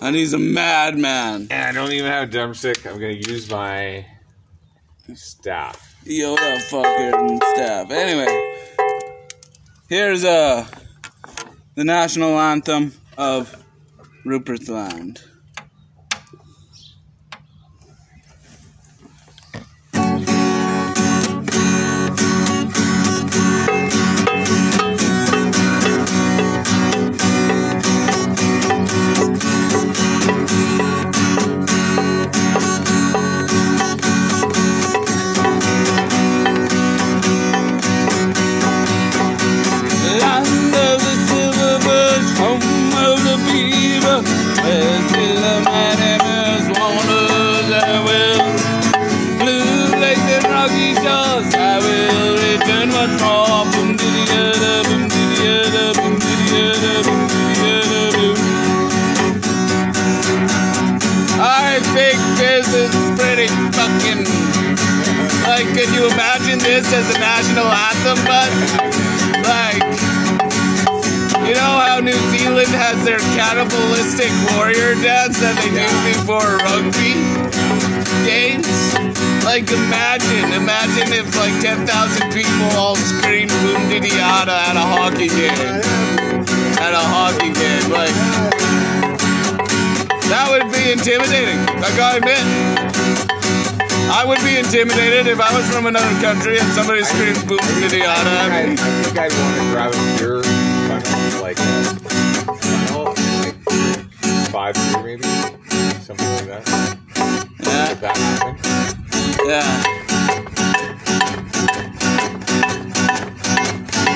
And 0.00 0.16
he's 0.16 0.32
a 0.32 0.38
madman. 0.38 1.48
And 1.50 1.52
I 1.52 1.72
don't 1.72 1.92
even 1.92 2.10
have 2.10 2.28
a 2.28 2.30
drumstick. 2.30 2.86
I'm 2.86 2.98
to 2.98 3.30
use 3.30 3.50
my 3.50 4.06
staff. 5.14 5.96
Yoda 6.04 6.60
fucking 6.70 7.40
staff. 7.54 7.90
Anyway, 7.90 8.58
here's 9.88 10.24
uh 10.24 10.66
the 11.74 11.84
national 11.84 12.38
anthem 12.38 12.92
of 13.18 13.62
Rupert's. 14.24 14.68
Land 14.68 15.22
as 66.92 67.08
a 67.14 67.18
national 67.18 67.66
anthem? 67.66 68.18
But, 68.26 68.50
like, 69.46 69.82
you 71.46 71.54
know 71.54 71.74
how 71.78 72.00
New 72.00 72.18
Zealand 72.34 72.68
has 72.74 73.02
their 73.04 73.18
cannibalistic 73.38 74.30
warrior 74.54 74.94
dance 74.98 75.38
that 75.38 75.54
they 75.62 75.70
do 75.70 75.86
before 76.10 76.58
rugby 76.66 77.14
games? 78.26 78.66
Like, 79.44 79.70
imagine, 79.70 80.52
imagine 80.52 81.12
if 81.14 81.30
like 81.38 81.54
10,000 81.62 81.86
people 82.32 82.66
all 82.78 82.96
screamed 82.96 83.50
boom 83.62 83.88
diddy 83.88 84.10
yada 84.10 84.52
at 84.52 84.76
a 84.76 84.86
hockey 84.94 85.28
game. 85.28 85.82
At 86.78 86.94
a 86.94 87.02
hockey 87.02 87.52
game. 87.54 87.86
Like, 87.90 88.14
that 90.26 90.46
would 90.50 90.70
be 90.72 90.90
intimidating. 90.90 91.58
I 91.82 91.90
gotta 91.96 92.18
admit. 92.18 93.39
I 94.12 94.24
would 94.26 94.40
be 94.42 94.56
intimidated 94.58 95.26
if 95.28 95.40
I 95.40 95.56
was 95.56 95.68
from 95.72 95.86
another 95.86 96.10
country 96.20 96.58
and 96.58 96.68
somebody 96.72 97.02
screamed 97.04 97.46
boom 97.48 97.58
diddy 97.80 98.02
I 98.02 98.04
yada 98.04 98.30
at 98.30 98.68
me. 98.68 98.76
think, 98.76 98.80
I, 98.80 98.88
I 98.88 99.02
think 99.02 99.18
I'd 99.18 99.32
want 99.32 99.54
to 99.56 99.62
grab 99.70 99.92
a 99.94 99.96
beer 100.18 100.42
funnel, 100.88 101.42
like 101.42 101.58
a 101.58 101.70
five 104.50 104.74
beer 104.74 105.02
maybe, 105.04 105.22
something 106.02 106.28
like 106.36 106.46
that. 106.46 106.64
Yeah, 107.62 107.90
If 107.92 108.00
that 108.00 108.16
happened. 108.16 108.58
yeah. 109.48 109.68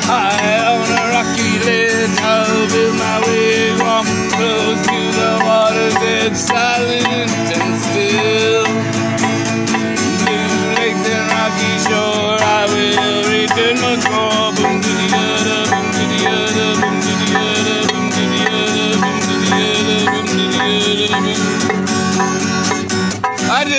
I 0.07 0.11
on 0.69 0.91
a 0.91 1.03
rocky 1.15 1.53
ledge, 1.65 2.19
I'll 2.21 2.67
build 2.69 2.97
my 2.99 3.21
wigwam 3.27 4.05
close 4.35 4.83
to 4.87 5.01
the 5.19 5.31
water's 5.47 5.97
edge, 6.03 6.37
silent 6.37 7.31
and 7.57 7.75
still. 7.81 8.64
Shore, 11.89 12.39
I 12.41 12.67
will 12.73 13.23
return 13.31 13.81
my 13.81 13.97
call. 14.09 14.54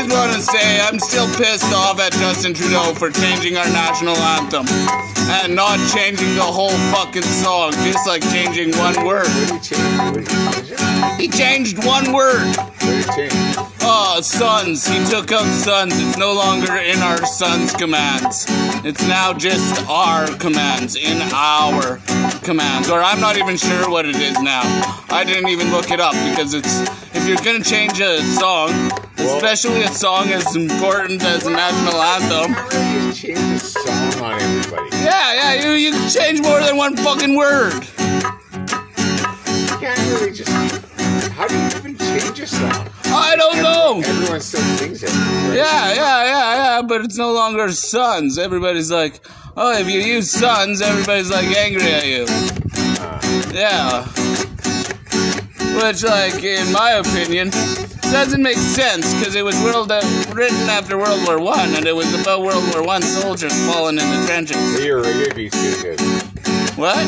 Just 0.08 0.18
want 0.18 0.34
to 0.34 0.42
say 0.42 0.82
I'm 0.82 1.00
still 1.00 1.28
pissed 1.36 1.74
off 1.74 2.00
at 2.00 2.12
Justin 2.14 2.54
Trudeau 2.54 2.94
for 2.94 3.10
changing 3.10 3.58
our 3.58 3.66
national 3.66 4.16
anthem 4.16 4.66
and 4.68 5.56
not 5.56 5.80
changing 5.94 6.36
the 6.36 6.44
whole 6.44 6.76
fucking 6.94 7.24
song, 7.24 7.72
just 7.84 8.08
like 8.08 8.22
changing 8.24 8.76
one 8.78 9.06
word. 9.06 9.28
What 9.28 9.48
did 9.48 9.52
he 9.52 9.60
change? 9.60 10.28
What 10.28 10.68
did 10.68 10.80
he? 11.18 11.24
He 11.24 11.28
changed 11.28 11.86
one 11.86 12.14
word. 12.14 12.56
What 12.56 12.80
did 12.80 13.06
he 13.06 13.30
change? 13.30 13.56
Oh, 13.82 14.20
sons. 14.22 14.88
He 14.88 15.04
took 15.06 15.32
out 15.32 15.46
sons. 15.46 15.94
It's 15.98 16.18
no 16.18 16.34
longer 16.34 16.76
in 16.76 17.00
our 17.00 17.26
sons' 17.26 17.74
commands. 17.74 18.46
It's 18.84 19.08
now 19.08 19.34
just 19.34 19.88
our 19.90 20.28
commands, 20.38 20.96
in 20.96 21.22
our 21.34 21.98
commands. 22.44 22.90
Or 22.90 23.02
I'm 23.02 23.20
not 23.20 23.38
even 23.38 23.58
sure 23.58 23.90
what 23.90 24.06
it 24.06 24.16
is 24.18 24.40
now. 24.42 24.62
I 25.10 25.24
didn't 25.26 25.50
even 25.50 25.72
look 25.72 25.92
it 25.92 26.00
up 26.00 26.14
because 26.30 26.54
it's. 26.54 27.06
If 27.16 27.28
you're 27.28 27.38
gonna 27.38 27.64
change 27.64 28.00
a 28.02 28.22
song, 28.22 28.92
Well- 29.18 29.36
especially 29.38 29.82
a 29.84 29.88
song 29.90 30.30
as 30.30 30.56
important 30.56 31.22
as 31.24 31.44
the 31.44 31.52
national 31.52 32.02
anthem, 32.02 32.52
You 32.52 32.56
can't 32.56 32.74
really 32.74 33.12
just 33.12 33.22
change 33.22 33.40
the 33.40 33.60
song 33.60 34.24
on 34.24 34.42
everybody. 34.42 34.98
yeah, 34.98 35.34
yeah, 35.34 35.54
you, 35.64 35.72
you 35.72 35.92
can 35.92 36.10
change 36.10 36.42
more 36.42 36.60
than 36.62 36.78
one 36.78 36.96
fucking 36.98 37.36
word. 37.36 37.74
You 37.74 37.82
can't 39.80 40.00
really 40.10 40.32
just. 40.32 40.52
How 41.34 41.48
do 41.48 41.56
you 41.58 41.66
even 41.68 41.98
change 41.98 42.40
a 42.40 42.48
song? 42.48 42.88
I 43.06 43.36
don't 43.38 43.58
know. 43.62 44.02
Everyone 44.06 44.40
still 44.42 44.62
sings 44.78 45.04
it. 45.04 45.10
Right? 45.10 45.56
Yeah, 45.58 45.94
yeah, 45.94 46.24
yeah, 46.24 46.56
yeah, 46.56 46.82
but 46.82 47.02
it's 47.04 47.18
no 47.18 47.32
longer 47.34 47.72
sons. 47.72 48.38
Everybody's 48.38 48.92
like, 48.92 49.20
oh, 49.58 49.74
if 49.78 49.90
you 49.90 50.00
use 50.00 50.32
sons, 50.32 50.82
everybody's 50.82 51.30
like 51.32 51.48
angry 51.58 51.92
at 51.92 52.06
you. 52.06 52.26
Uh, 52.28 53.20
Yeah. 53.54 54.06
Which, 55.82 56.04
like, 56.04 56.42
in 56.44 56.72
my 56.72 56.92
opinion, 56.92 57.52
doesn't 58.12 58.42
make 58.42 58.58
sense 58.58 59.14
because 59.16 59.36
it 59.36 59.44
was 59.44 59.56
world 59.64 59.92
uh, 59.92 60.02
written 60.34 60.70
after 60.70 60.98
World 60.98 61.26
War 61.26 61.40
One, 61.40 61.74
and 61.76 61.86
it 61.86 61.96
was 61.96 62.14
about 62.20 62.42
World 62.42 62.64
War 62.74 62.84
One 62.84 63.02
soldiers 63.02 63.54
falling 63.66 63.98
in 63.98 64.10
the 64.10 64.26
trenches. 64.28 64.84
your 64.84 65.04
reggae 65.04 65.36
beat's 65.36 65.82
good. 65.82 66.00
What? 66.78 67.06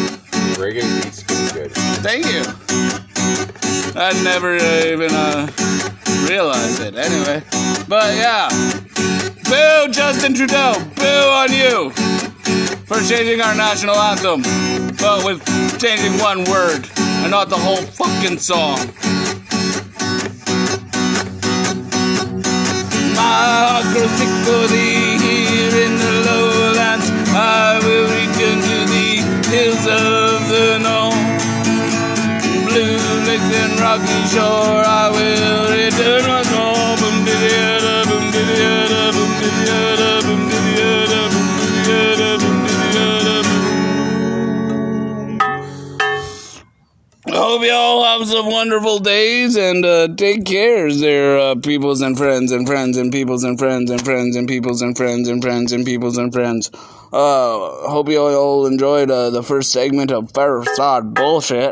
Reggae 0.58 1.04
beat's 1.04 1.24
good. 1.54 1.72
Thank 2.02 2.26
you. 2.26 2.44
I 4.00 4.14
never 4.24 4.58
uh, 4.58 4.86
even 4.86 5.12
uh, 5.12 5.48
realized 6.30 6.82
it. 6.82 6.96
Anyway, 6.96 7.44
but 7.88 8.16
yeah, 8.16 8.50
boo 9.50 9.92
Justin 9.92 10.34
Trudeau, 10.34 10.74
boo 10.96 11.30
on 11.30 11.52
you 11.52 11.92
for 12.86 13.02
changing 13.02 13.42
our 13.42 13.56
national 13.56 13.96
anthem, 13.96 14.42
but 14.98 15.26
with 15.26 15.44
changing 15.80 16.20
one 16.20 16.44
word 16.46 16.88
and 16.98 17.32
not 17.32 17.50
the 17.50 17.58
whole 17.58 17.82
fucking 17.82 18.38
song. 18.38 18.78
Here 24.70 25.76
in 25.86 25.98
the 25.98 26.14
lowlands. 26.28 27.10
I 27.34 27.80
will 27.84 28.08
return 28.20 28.58
to 28.70 28.78
the 28.94 29.10
hills 29.50 29.86
of 29.88 30.48
the 30.54 30.80
north. 30.88 31.44
Blue 32.68 32.98
lakes 33.28 33.52
and 33.62 33.80
rocky 33.80 34.22
shore, 34.34 34.84
I 34.84 35.10
will 35.10 35.57
hope 47.58 47.66
you 47.66 47.74
all 47.74 48.04
have 48.04 48.28
some 48.28 48.46
wonderful 48.52 49.00
days 49.00 49.56
and 49.56 49.84
uh, 49.84 50.08
take 50.16 50.46
care, 50.46 50.94
there, 50.94 51.40
uh, 51.40 51.56
peoples 51.56 52.02
and 52.02 52.16
friends 52.16 52.52
and 52.52 52.68
friends 52.68 52.98
and 52.98 53.12
peoples 53.12 53.44
and 53.44 53.58
friends 53.58 53.90
and 53.90 54.00
friends 54.06 54.36
and 54.36 54.48
peoples 54.48 54.84
and 54.84 54.96
friends 54.96 55.28
and 55.28 55.42
friends 55.42 55.72
and 55.72 55.84
peoples 55.84 56.20
and 56.20 56.32
friends. 56.32 56.70
Uh, 57.12 57.90
hope 57.90 58.10
you 58.10 58.22
all 58.22 58.68
enjoyed 58.68 59.10
uh, 59.10 59.32
the 59.32 59.42
first 59.42 59.72
segment 59.72 60.12
of 60.12 60.30
Fireside 60.34 61.16
Bullshit. 61.16 61.64